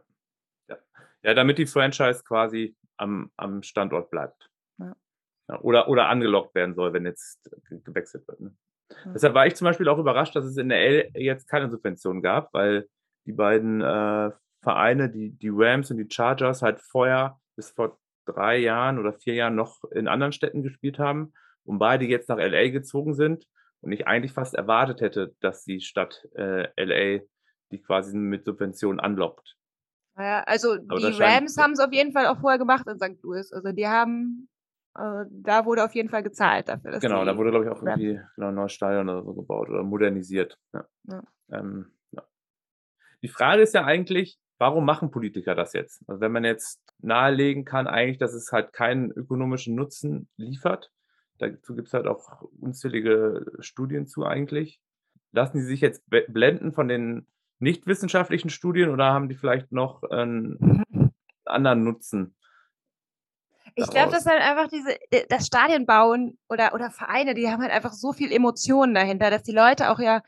ja. 0.70 0.78
ja 1.24 1.34
damit 1.34 1.58
die 1.58 1.66
Franchise 1.66 2.24
quasi 2.24 2.76
am, 2.98 3.32
am 3.36 3.62
Standort 3.64 4.10
bleibt. 4.10 4.50
Ja. 4.78 4.96
Ja, 5.50 5.60
oder, 5.62 5.90
oder 5.90 6.08
angelockt 6.08 6.56
werden 6.56 6.76
soll, 6.76 6.94
wenn 6.94 7.06
jetzt 7.06 7.50
gewechselt 7.70 8.28
wird. 8.28 8.40
Ne? 8.40 8.56
Deshalb 9.14 9.34
war 9.34 9.48
ich 9.48 9.56
zum 9.56 9.66
Beispiel 9.66 9.90
auch 9.90 9.98
überrascht, 9.98 10.36
dass 10.36 10.46
es 10.46 10.58
in 10.58 10.70
der 10.70 10.80
L 10.80 11.12
jetzt 11.16 11.48
keine 11.48 11.70
Subvention 11.70 12.22
gab, 12.22 12.54
weil 12.54 12.88
die 13.26 13.34
beiden 13.34 13.82
äh, 13.82 14.32
Vereine, 14.62 15.10
die, 15.10 15.32
die 15.32 15.50
Rams 15.52 15.92
und 15.92 15.98
die 15.98 16.08
Chargers, 16.10 16.62
halt 16.62 16.82
vorher 16.82 17.40
bis 17.56 17.72
vor 17.72 18.00
drei 18.26 18.58
Jahren 18.58 19.00
oder 19.00 19.14
vier 19.14 19.34
Jahren 19.34 19.56
noch 19.56 19.84
in 19.92 20.08
anderen 20.08 20.32
Städten 20.32 20.64
gespielt 20.64 21.00
haben 21.00 21.34
und 21.64 21.80
beide 21.80 22.06
jetzt 22.06 22.30
nach 22.30 22.38
LA 22.38 22.70
gezogen 22.70 23.14
sind 23.14 23.48
und 23.82 23.92
ich 23.92 24.08
eigentlich 24.08 24.34
fast 24.34 24.54
erwartet 24.54 25.02
hätte, 25.02 25.36
dass 25.40 25.64
die 25.64 25.82
Stadt 25.82 26.28
äh, 26.36 26.68
LA 26.78 27.24
die 27.72 27.82
quasi 27.82 28.16
mit 28.16 28.46
Subventionen 28.46 29.00
anlockt. 29.00 29.56
Ja, 30.18 30.42
also 30.42 30.74
Aber 30.74 31.00
die 31.00 31.22
Rams 31.22 31.58
haben 31.58 31.72
es 31.72 31.80
auf 31.80 31.94
jeden 31.94 32.12
Fall 32.12 32.28
auch 32.28 32.40
vorher 32.40 32.60
gemacht 32.60 32.86
in 32.88 33.00
St. 33.00 33.22
Louis. 33.24 33.52
Also 33.54 33.72
die 33.72 33.88
haben, 33.88 34.50
äh, 34.96 35.24
da 35.30 35.66
wurde 35.66 35.86
auf 35.86 35.96
jeden 35.96 36.10
Fall 36.10 36.22
gezahlt 36.22 36.68
dafür. 36.68 37.00
genau, 37.00 37.24
da 37.24 37.38
wurde, 37.38 37.52
glaube 37.52 37.66
ich, 37.66 37.72
auch 37.72 37.82
Rams. 37.82 38.02
irgendwie 38.02 38.22
genau, 38.36 38.50
ein 38.50 38.56
neues 38.56 38.74
Stadion 38.74 39.10
oder 39.10 39.24
so 39.24 39.34
gebaut 39.34 39.70
oder 39.70 39.84
modernisiert. 39.84 40.58
Ja. 40.74 40.86
Ja. 41.04 41.24
Ähm. 41.52 41.92
Die 43.22 43.28
Frage 43.28 43.62
ist 43.62 43.74
ja 43.74 43.86
eigentlich, 43.86 44.40
warum 44.58 44.86
machen 44.86 45.12
Politiker 45.12 45.56
das 45.56 45.74
jetzt? 45.74 46.04
Also 46.08 46.22
wenn 46.22 46.32
man 46.32 46.44
jetzt 46.44 46.82
nahelegen 47.00 47.66
kann, 47.66 47.88
eigentlich, 47.88 48.18
dass 48.18 48.34
es 48.34 48.52
halt 48.52 48.74
keinen 48.74 49.12
ökonomischen 49.12 49.76
Nutzen 49.76 50.30
liefert, 50.38 50.92
Dazu 51.42 51.76
gibt 51.76 51.88
es 51.88 51.94
halt 51.96 52.06
auch 52.06 52.44
unzählige 52.60 53.46
Studien 53.60 54.06
zu 54.06 54.26
eigentlich. 54.26 54.80
Lassen 55.32 55.58
die 55.58 55.64
sich 55.64 55.82
jetzt 55.82 56.04
blenden 56.08 56.72
von 56.72 56.88
den 56.88 57.26
nicht 57.58 57.88
wissenschaftlichen 57.88 58.50
Studien 58.50 58.90
oder 58.90 59.06
haben 59.06 59.28
die 59.28 59.36
vielleicht 59.36 59.72
noch 59.72 60.04
einen 60.04 60.86
anderen 61.46 61.84
Nutzen? 61.84 62.36
Ich 63.74 63.90
glaube, 63.90 64.12
dass 64.12 64.28
halt 64.28 64.42
einfach 64.42 64.68
diese, 64.68 64.96
das 65.30 65.48
Stadion 65.48 65.88
bauen 65.88 66.38
oder, 66.48 66.76
oder 66.76 66.92
Vereine, 66.92 67.34
die 67.34 67.50
haben 67.50 67.62
halt 67.62 67.72
einfach 67.72 67.94
so 67.94 68.14
viel 68.14 68.32
Emotionen 68.32 68.94
dahinter, 68.94 69.32
dass 69.32 69.42
die 69.42 69.54
Leute 69.54 69.90
auch 69.90 70.00
ja, 70.00 70.22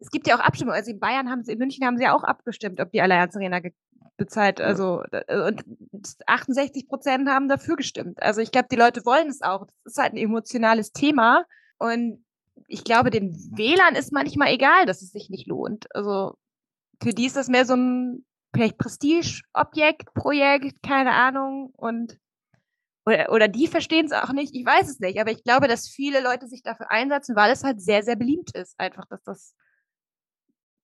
es 0.00 0.10
gibt 0.10 0.26
ja 0.26 0.36
auch 0.36 0.40
Abstimmungen, 0.40 0.76
also 0.76 0.90
in 0.90 0.98
Bayern 0.98 1.30
haben 1.30 1.44
sie, 1.44 1.52
in 1.52 1.58
München 1.58 1.86
haben 1.86 1.98
sie 1.98 2.04
ja 2.04 2.14
auch 2.14 2.24
abgestimmt, 2.24 2.80
ob 2.80 2.90
die 2.90 3.02
Allianz 3.02 3.36
Arena 3.36 3.60
bezahlt. 4.16 4.60
Also 4.60 5.02
und 5.28 5.64
68 6.26 6.88
Prozent 6.88 7.28
haben 7.28 7.48
dafür 7.48 7.76
gestimmt. 7.76 8.22
Also 8.22 8.40
ich 8.40 8.50
glaube, 8.50 8.68
die 8.70 8.76
Leute 8.76 9.04
wollen 9.04 9.28
es 9.28 9.42
auch. 9.42 9.66
Das 9.84 9.94
ist 9.94 9.98
halt 9.98 10.14
ein 10.14 10.18
emotionales 10.18 10.92
Thema. 10.92 11.44
Und 11.78 12.24
ich 12.66 12.84
glaube, 12.84 13.10
den 13.10 13.34
Wählern 13.56 13.94
ist 13.94 14.12
manchmal 14.12 14.52
egal, 14.52 14.86
dass 14.86 15.02
es 15.02 15.12
sich 15.12 15.30
nicht 15.30 15.46
lohnt. 15.46 15.94
Also 15.94 16.34
für 17.02 17.12
die 17.12 17.26
ist 17.26 17.36
das 17.36 17.48
mehr 17.48 17.64
so 17.64 17.74
ein 17.74 18.24
vielleicht 18.54 18.78
Prestigeobjekt, 18.78 20.12
Projekt, 20.14 20.82
keine 20.82 21.12
Ahnung. 21.12 21.72
Und 21.76 22.18
oder, 23.06 23.32
oder 23.32 23.48
die 23.48 23.66
verstehen 23.66 24.06
es 24.06 24.12
auch 24.12 24.32
nicht, 24.32 24.54
ich 24.54 24.64
weiß 24.64 24.88
es 24.88 25.00
nicht, 25.00 25.18
aber 25.18 25.30
ich 25.30 25.42
glaube, 25.42 25.68
dass 25.68 25.88
viele 25.88 26.20
Leute 26.22 26.46
sich 26.46 26.62
dafür 26.62 26.90
einsetzen, 26.90 27.34
weil 27.34 27.50
es 27.50 27.64
halt 27.64 27.80
sehr, 27.80 28.02
sehr 28.02 28.16
beliebt 28.16 28.54
ist, 28.54 28.78
einfach, 28.78 29.06
dass 29.06 29.22
das 29.22 29.54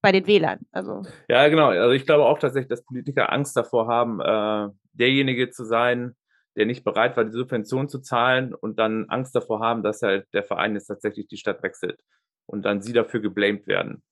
bei 0.06 0.12
den 0.12 0.28
Wählern. 0.28 0.60
Also. 0.70 1.02
Ja, 1.28 1.48
genau. 1.48 1.70
Also 1.70 1.90
ich 1.90 2.06
glaube 2.06 2.26
auch 2.26 2.38
tatsächlich, 2.38 2.68
dass 2.68 2.84
Politiker 2.84 3.32
Angst 3.32 3.56
davor 3.56 3.88
haben, 3.88 4.20
äh, 4.20 4.72
derjenige 4.92 5.50
zu 5.50 5.64
sein, 5.64 6.14
der 6.54 6.64
nicht 6.64 6.84
bereit 6.84 7.16
war, 7.16 7.24
die 7.24 7.32
Subvention 7.32 7.88
zu 7.88 7.98
zahlen 7.98 8.54
und 8.54 8.78
dann 8.78 9.06
Angst 9.08 9.34
davor 9.34 9.58
haben, 9.58 9.82
dass 9.82 10.02
halt 10.02 10.32
der 10.32 10.44
Verein 10.44 10.74
jetzt 10.74 10.86
tatsächlich 10.86 11.26
die 11.26 11.38
Stadt 11.38 11.60
wechselt 11.64 11.98
und 12.46 12.64
dann 12.64 12.82
sie 12.82 12.92
dafür 12.92 13.18
geblamed 13.18 13.66
werden, 13.66 14.04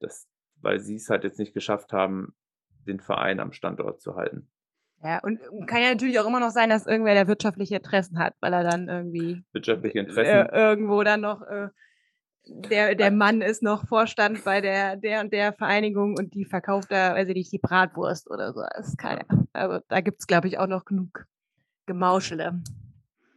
das, 0.00 0.26
weil 0.56 0.80
sie 0.80 0.94
es 0.94 1.10
halt 1.10 1.22
jetzt 1.22 1.38
nicht 1.38 1.52
geschafft 1.52 1.92
haben, 1.92 2.32
den 2.86 2.98
Verein 2.98 3.38
am 3.38 3.52
Standort 3.52 4.00
zu 4.00 4.16
halten. 4.16 4.50
Ja, 5.04 5.18
und 5.18 5.38
kann 5.66 5.82
ja 5.82 5.90
natürlich 5.90 6.18
auch 6.18 6.26
immer 6.26 6.40
noch 6.40 6.52
sein, 6.52 6.70
dass 6.70 6.86
irgendwer 6.86 7.12
der 7.12 7.28
wirtschaftliche 7.28 7.76
Interessen 7.76 8.18
hat, 8.18 8.32
weil 8.40 8.54
er 8.54 8.64
dann 8.64 8.88
irgendwie 8.88 9.44
wirtschaftliche 9.52 9.98
Interessen 9.98 10.46
äh, 10.48 10.70
irgendwo 10.70 11.02
dann 11.02 11.20
noch 11.20 11.42
äh, 11.42 11.68
der, 12.46 12.94
der 12.94 13.10
Mann 13.10 13.40
ist 13.40 13.62
noch 13.62 13.86
Vorstand 13.86 14.44
bei 14.44 14.60
der, 14.60 14.96
der 14.96 15.20
und 15.20 15.32
der 15.32 15.52
Vereinigung 15.52 16.16
und 16.18 16.34
die 16.34 16.44
verkauft 16.44 16.90
da, 16.90 17.14
weiß 17.14 17.28
ich 17.28 17.34
nicht, 17.34 17.52
die 17.52 17.58
Bratwurst 17.58 18.30
oder 18.30 18.52
so. 18.52 18.62
Das 18.76 18.88
ist 18.88 18.98
keine, 18.98 19.24
also 19.52 19.80
da 19.88 20.00
gibt 20.00 20.20
es, 20.20 20.26
glaube 20.26 20.48
ich, 20.48 20.58
auch 20.58 20.66
noch 20.66 20.84
genug 20.84 21.26
Gemauschele. 21.86 22.62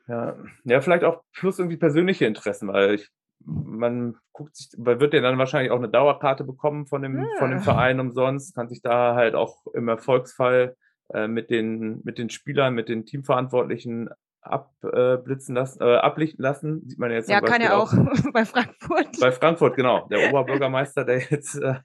Ja, 0.08 0.36
ja, 0.64 0.82
vielleicht 0.82 1.04
auch 1.04 1.24
plus 1.34 1.60
irgendwie 1.60 1.78
persönliche 1.78 2.26
Interessen, 2.26 2.68
weil 2.68 2.96
ich, 2.96 3.10
man 3.44 4.16
guckt 4.34 4.56
sich, 4.56 4.70
man 4.78 5.00
wird 5.00 5.14
ja 5.14 5.22
dann 5.22 5.38
wahrscheinlich 5.38 5.72
auch 5.72 5.78
eine 5.78 5.90
Dauerkarte 5.90 6.44
bekommen 6.44 6.86
von 6.86 7.02
dem, 7.02 7.18
ja. 7.18 7.28
von 7.40 7.52
dem 7.52 7.62
Verein 7.62 8.00
umsonst, 8.00 8.56
kann 8.56 8.70
sich 8.70 8.82
da 8.82 9.16
halt 9.16 9.36
auch 9.36 9.66
im 9.74 9.88
Erfolgsfall 9.88 10.76
äh, 11.14 11.28
mit, 11.28 11.50
den, 11.50 12.02
mit 12.04 12.18
den 12.18 12.30
Spielern, 12.30 12.74
mit 12.74 12.90
den 12.90 13.06
Teamverantwortlichen 13.06 14.10
abblitzen 14.46 15.56
lassen, 15.56 15.82
äh, 15.82 15.96
ablichten 15.96 16.44
lassen. 16.44 16.88
Sieht 16.88 17.00
man 17.00 17.12
jetzt 17.12 17.30
ja, 17.30 17.42
kann 17.42 17.62
er 17.62 17.78
auch, 17.78 17.92
bei 18.34 18.46
Frankfurt. 18.46 19.20
Bei 19.20 19.32
Frankfurt, 19.32 19.76
genau. 19.76 20.08
Der 20.08 20.30
Oberbürgermeister, 20.30 21.04
der 21.04 21.20
jetzt 21.20 21.56
äh, 21.56 21.76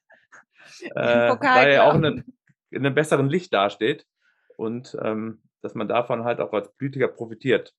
äh, 0.90 1.37
da 1.40 1.68
ja 1.68 1.90
auch 1.90 1.94
in 1.94 2.25
einem 2.73 2.94
besseren 2.94 3.29
Licht 3.29 3.53
dasteht 3.53 4.07
und 4.57 4.96
ähm, 5.03 5.42
dass 5.62 5.75
man 5.75 5.88
davon 5.88 6.25
halt 6.25 6.40
auch 6.40 6.53
als 6.53 6.73
Politiker 6.77 7.09
profitiert. 7.09 7.75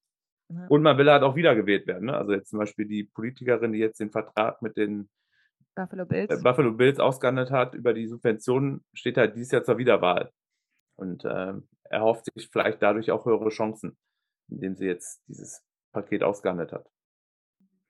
Ja. 0.49 0.65
Und 0.67 0.81
man 0.81 0.97
will 0.97 1.09
halt 1.09 1.23
auch 1.23 1.35
wiedergewählt 1.35 1.87
werden. 1.87 2.07
Ne? 2.07 2.17
Also 2.17 2.33
jetzt 2.33 2.49
zum 2.49 2.59
Beispiel 2.59 2.85
die 2.85 3.05
Politikerin, 3.05 3.71
die 3.71 3.79
jetzt 3.79 3.99
den 3.99 4.11
Vertrag 4.11 4.61
mit 4.61 4.77
den 4.77 5.09
Buffalo 5.75 6.05
Bills, 6.05 6.29
äh, 6.29 6.41
Buffalo 6.43 6.73
Bills 6.73 6.99
ausgehandelt 6.99 7.51
hat 7.51 7.73
über 7.73 7.93
die 7.93 8.07
Subventionen, 8.07 8.83
steht 8.93 9.17
halt 9.17 9.35
dieses 9.35 9.51
Jahr 9.51 9.63
zur 9.63 9.77
Wiederwahl. 9.77 10.31
Und 10.97 11.23
äh, 11.23 11.53
erhofft 11.89 12.25
sich 12.25 12.49
vielleicht 12.51 12.81
dadurch 12.81 13.11
auch 13.11 13.25
höhere 13.25 13.49
Chancen 13.49 13.97
indem 14.51 14.75
sie 14.75 14.85
jetzt 14.85 15.21
dieses 15.27 15.63
Paket 15.91 16.23
ausgehandelt 16.23 16.71
hat. 16.71 16.87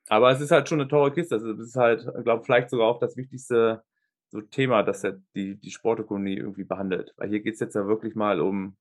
Aber 0.08 0.32
es 0.32 0.41
ist 0.41 0.52
halt 0.52 0.67
schon 0.67 0.80
eine 0.80 0.89
teure 0.89 1.13
Kiste. 1.13 1.36
Also 1.36 1.52
es 1.52 1.60
ist 1.60 1.76
halt, 1.76 2.06
ich 2.17 2.24
glaube, 2.24 2.43
vielleicht 2.43 2.69
sogar 2.69 2.88
auch 2.88 3.00
das 3.00 3.17
wichtigste 3.17 3.84
so 4.30 4.41
Thema, 4.41 4.82
das 4.84 5.04
ja 5.04 5.12
die, 5.36 5.60
die 5.60 5.71
Sportökonomie 5.71 6.38
irgendwie 6.38 6.63
behandelt. 6.63 7.13
Weil 7.17 7.30
hier 7.30 7.41
geht 7.41 7.56
es 7.56 7.60
jetzt 7.60 7.76
ja 7.76 7.86
wirklich 7.86 8.15
mal 8.15 8.39
um 8.39 8.78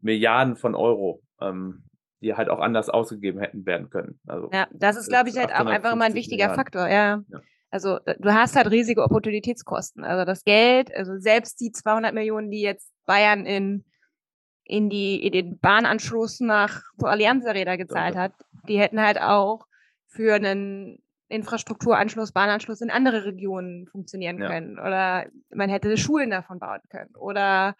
Milliarden 0.00 0.56
von 0.56 0.74
Euro, 0.74 1.22
ähm, 1.40 1.84
die 2.22 2.34
halt 2.34 2.48
auch 2.48 2.58
anders 2.58 2.88
ausgegeben 2.88 3.38
hätten 3.38 3.66
werden 3.66 3.90
können. 3.90 4.18
Also, 4.26 4.48
ja, 4.52 4.66
das 4.72 4.96
ist, 4.96 5.08
glaube 5.08 5.28
ich, 5.28 5.36
halt 5.36 5.52
auch 5.54 5.66
einfach 5.66 5.92
immer 5.92 6.06
ein 6.06 6.14
wichtiger 6.14 6.48
Milliarden. 6.48 6.56
Faktor, 6.56 6.88
ja. 6.88 7.22
ja. 7.28 7.40
Also 7.70 7.98
du 8.18 8.34
hast 8.34 8.56
halt 8.56 8.70
riesige 8.70 9.02
Opportunitätskosten. 9.02 10.04
Also 10.04 10.24
das 10.24 10.42
Geld, 10.42 10.92
also 10.94 11.18
selbst 11.18 11.60
die 11.60 11.70
200 11.70 12.12
Millionen, 12.12 12.50
die 12.50 12.62
jetzt 12.62 12.92
Bayern 13.06 13.46
in 13.46 13.84
in, 14.70 14.88
die, 14.88 15.26
in 15.26 15.32
den 15.32 15.58
Bahnanschluss 15.58 16.38
nach 16.38 16.82
Allianz 17.02 17.44
Arena 17.44 17.74
gezahlt 17.74 18.14
hat, 18.14 18.32
die 18.68 18.78
hätten 18.78 19.00
halt 19.00 19.20
auch 19.20 19.66
für 20.06 20.34
einen 20.34 21.02
Infrastrukturanschluss, 21.28 22.30
Bahnanschluss 22.30 22.80
in 22.80 22.90
andere 22.90 23.24
Regionen 23.24 23.88
funktionieren 23.88 24.38
ja. 24.38 24.48
können. 24.48 24.78
Oder 24.78 25.26
man 25.52 25.70
hätte 25.70 25.96
Schulen 25.96 26.30
davon 26.30 26.60
bauen 26.60 26.80
können. 26.88 27.14
Oder 27.16 27.74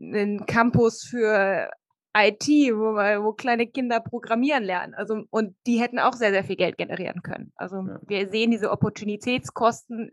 einen 0.00 0.46
Campus 0.46 1.04
für 1.04 1.70
IT, 2.16 2.46
wo, 2.48 2.94
wo 3.22 3.32
kleine 3.32 3.66
Kinder 3.66 4.00
programmieren 4.00 4.64
lernen. 4.64 4.94
Also, 4.94 5.24
und 5.28 5.54
die 5.66 5.78
hätten 5.78 5.98
auch 5.98 6.14
sehr, 6.14 6.30
sehr 6.30 6.44
viel 6.44 6.56
Geld 6.56 6.78
generieren 6.78 7.22
können. 7.22 7.52
Also 7.56 7.76
ja. 7.86 8.00
wir 8.06 8.28
sehen 8.28 8.50
diese 8.50 8.70
Opportunitätskosten, 8.70 10.10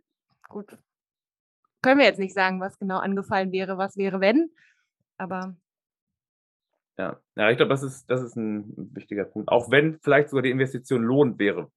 gut, 0.50 0.78
können 1.82 2.00
wir 2.00 2.06
jetzt 2.06 2.19
nicht 2.19 2.34
sagen, 2.34 2.60
was 2.60 2.78
genau 2.80 2.97
angefallen 2.97 3.54
wäre, 3.54 3.78
was 3.78 3.95
wäre, 3.95 4.19
wenn. 4.19 4.50
Aber 5.17 5.56
ja, 6.97 7.19
ja 7.36 7.49
ich 7.49 7.58
glaube, 7.58 7.69
das 7.69 7.84
ist, 7.84 8.10
das 8.10 8.21
ist 8.21 8.36
ein 8.36 8.73
wichtiger 8.93 9.25
Punkt. 9.25 9.49
Auch 9.49 9.71
wenn 9.71 9.99
vielleicht 10.01 10.30
sogar 10.30 10.43
die 10.43 10.51
Investition 10.51 11.04
lohnt 11.04 11.39
wäre. 11.39 11.71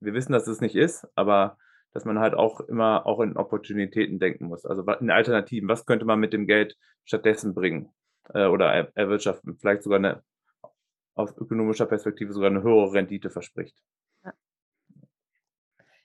Wir 0.00 0.14
wissen, 0.14 0.32
dass 0.32 0.46
es 0.46 0.60
nicht 0.60 0.76
ist, 0.76 1.06
aber 1.14 1.58
dass 1.92 2.04
man 2.04 2.18
halt 2.18 2.34
auch 2.34 2.60
immer 2.60 3.06
auch 3.06 3.20
in 3.20 3.36
Opportunitäten 3.36 4.18
denken 4.18 4.46
muss. 4.46 4.64
Also 4.64 4.82
in 4.82 5.10
Alternativen. 5.10 5.68
Was 5.68 5.86
könnte 5.86 6.04
man 6.04 6.20
mit 6.20 6.32
dem 6.32 6.46
Geld 6.46 6.76
stattdessen 7.04 7.54
bringen 7.54 7.92
äh, 8.32 8.46
oder 8.46 8.72
er, 8.72 8.92
erwirtschaften? 8.94 9.56
Vielleicht 9.56 9.82
sogar 9.82 9.98
eine, 9.98 10.22
aus 11.14 11.36
ökonomischer 11.36 11.86
Perspektive 11.86 12.32
sogar 12.32 12.50
eine 12.50 12.62
höhere 12.62 12.92
Rendite 12.92 13.30
verspricht. 13.30 13.76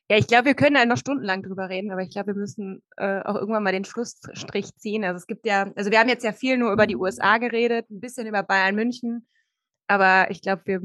Ja, 0.10 0.18
ich 0.18 0.28
glaube, 0.28 0.46
wir 0.46 0.54
können 0.54 0.76
da 0.76 0.86
noch 0.86 0.98
stundenlang 0.98 1.42
drüber 1.42 1.70
reden, 1.70 1.92
aber 1.92 2.02
ich 2.02 2.12
glaube, 2.12 2.28
wir 2.28 2.36
müssen 2.36 2.84
äh, 2.98 3.22
auch 3.22 3.36
irgendwann 3.36 3.64
mal 3.64 3.72
den 3.72 3.86
Schlussstrich 3.86 4.76
ziehen. 4.76 5.04
Also 5.04 5.18
es 5.18 5.28
gibt 5.28 5.46
ja, 5.48 5.72
also 5.76 5.90
wir 5.90 6.00
haben 6.00 6.10
jetzt 6.10 6.24
ja 6.24 6.32
viel 6.32 6.58
nur 6.58 6.72
über 6.72 6.86
die 6.86 6.96
USA 6.96 7.38
geredet, 7.40 7.90
ein 7.90 8.00
bisschen 8.00 8.28
über 8.28 8.44
Bayern 8.44 8.76
München, 8.76 9.28
aber 9.88 10.30
ich 10.30 10.42
glaube, 10.42 10.62
wir 10.66 10.82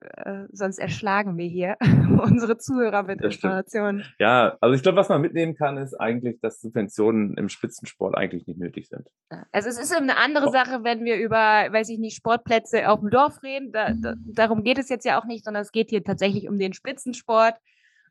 äh, 0.00 0.46
sonst 0.52 0.78
erschlagen 0.78 1.36
wir 1.36 1.46
hier 1.46 1.76
unsere 2.22 2.58
Zuhörer 2.58 3.02
mit 3.02 3.20
Informationen. 3.20 4.04
Ja, 4.18 4.56
also 4.60 4.74
ich 4.74 4.82
glaube, 4.82 4.96
was 4.96 5.08
man 5.08 5.20
mitnehmen 5.20 5.54
kann, 5.54 5.76
ist 5.76 5.94
eigentlich, 5.94 6.40
dass 6.40 6.60
Subventionen 6.60 7.36
im 7.36 7.48
Spitzensport 7.48 8.16
eigentlich 8.16 8.46
nicht 8.46 8.60
nötig 8.60 8.88
sind. 8.88 9.08
Also 9.50 9.68
es 9.68 9.78
ist 9.78 9.94
eine 9.94 10.16
andere 10.16 10.50
Sache, 10.50 10.84
wenn 10.84 11.04
wir 11.04 11.16
über, 11.16 11.36
weiß 11.36 11.88
ich 11.88 11.98
nicht, 11.98 12.16
Sportplätze 12.16 12.88
auf 12.88 13.00
dem 13.00 13.10
Dorf 13.10 13.42
reden. 13.42 13.72
Da, 13.72 13.92
da, 13.92 14.14
darum 14.16 14.62
geht 14.62 14.78
es 14.78 14.88
jetzt 14.88 15.04
ja 15.04 15.20
auch 15.20 15.24
nicht, 15.24 15.44
sondern 15.44 15.62
es 15.62 15.72
geht 15.72 15.90
hier 15.90 16.04
tatsächlich 16.04 16.48
um 16.48 16.58
den 16.58 16.74
Spitzensport, 16.74 17.54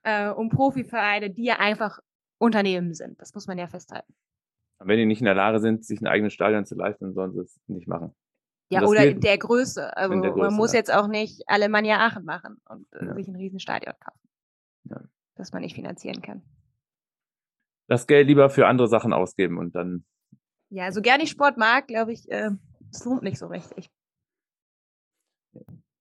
äh, 0.08 0.30
um 0.30 0.50
Profivereine, 0.50 1.30
die 1.30 1.44
ja 1.44 1.60
einfach 1.60 2.00
Unternehmen 2.40 2.94
sind. 2.94 3.20
Das 3.20 3.34
muss 3.34 3.46
man 3.48 3.58
ja 3.58 3.68
festhalten. 3.68 4.14
wenn 4.80 4.98
die 4.98 5.06
nicht 5.06 5.20
in 5.20 5.26
der 5.26 5.36
Lage 5.36 5.60
sind, 5.60 5.84
sich 5.84 6.00
ein 6.02 6.08
eigenes 6.08 6.34
Stadion 6.34 6.66
zu 6.66 6.76
leisten, 6.76 7.14
sollen 7.14 7.34
sie 7.34 7.42
es 7.42 7.60
nicht 7.68 7.88
machen. 7.88 8.16
Ja, 8.70 8.84
oder 8.84 9.06
in 9.06 9.22
der 9.22 9.38
Größe. 9.38 9.96
Also 9.98 10.20
der 10.22 10.32
Größe, 10.32 10.46
man 10.46 10.54
muss 10.54 10.72
ja. 10.72 10.80
jetzt 10.80 10.94
auch 10.94 11.08
nicht 11.08 11.44
Alemannia 11.48 11.98
Aachen 12.06 12.26
machen 12.26 12.58
und 12.70 12.86
äh, 12.94 13.06
ja. 13.06 13.16
sich 13.16 13.28
ein 13.28 13.36
Riesenstadion 13.36 13.96
kaufen. 14.00 14.30
Ja. 14.90 15.02
Das 15.36 15.52
man 15.52 15.62
nicht 15.62 15.76
finanzieren 15.76 16.22
kann. 16.22 16.42
Das 17.88 18.08
Geld 18.08 18.28
lieber 18.28 18.50
für 18.50 18.68
andere 18.68 18.88
Sachen 18.88 19.14
ausgeben 19.14 19.58
und 19.58 19.76
dann. 19.76 20.06
Ja, 20.70 20.92
so 20.92 21.02
gern 21.02 21.22
ich 21.22 21.30
Sport 21.30 21.58
mag, 21.58 21.88
glaube 21.88 22.14
ich, 22.14 22.30
äh, 22.30 22.52
es 22.92 23.04
lohnt 23.06 23.24
nicht 23.24 23.40
so 23.40 23.48
richtig. 23.48 23.90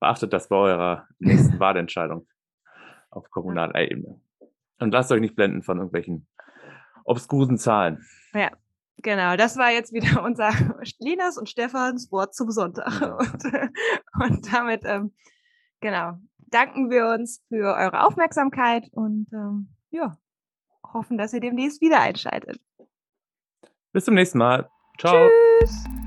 Beachtet 0.01 0.33
das 0.33 0.49
bei 0.49 0.57
eurer 0.57 1.09
nächsten 1.19 1.59
Wahlentscheidung 1.61 2.27
auf 3.17 3.31
kommunaler 3.31 3.75
Ebene. 3.75 4.21
Und 4.79 4.93
lasst 4.93 5.11
euch 5.11 5.21
nicht 5.21 5.37
blenden 5.37 5.63
von 5.63 5.79
irgendwelchen 5.79 6.27
obskuren 7.05 7.59
Zahlen. 7.59 8.05
Ja, 8.35 8.51
Genau, 9.03 9.37
das 9.37 9.57
war 9.57 9.71
jetzt 9.71 9.93
wieder 9.93 10.23
unser 10.25 10.51
Linas 10.99 11.37
und 11.39 11.49
Stefans 11.49 12.11
Wort 12.11 12.35
zum 12.35 12.51
Sonntag. 12.51 13.03
Und, 13.19 14.33
und 14.33 14.53
damit, 14.53 14.83
ähm, 14.85 15.13
genau, 15.81 16.19
danken 16.39 16.91
wir 16.91 17.09
uns 17.09 17.43
für 17.49 17.75
eure 17.75 18.07
Aufmerksamkeit 18.07 18.89
und 18.93 19.27
ähm, 19.33 19.69
ja, 19.91 20.17
hoffen, 20.93 21.19
dass 21.19 21.35
ihr 21.35 21.41
demnächst 21.41 21.81
wieder 21.81 22.01
einschaltet. 22.01 22.61
Bis 23.93 24.05
zum 24.07 24.15
nächsten 24.15 24.39
Mal. 24.39 24.69
Ciao. 24.99 25.29
Tschüss. 25.61 26.06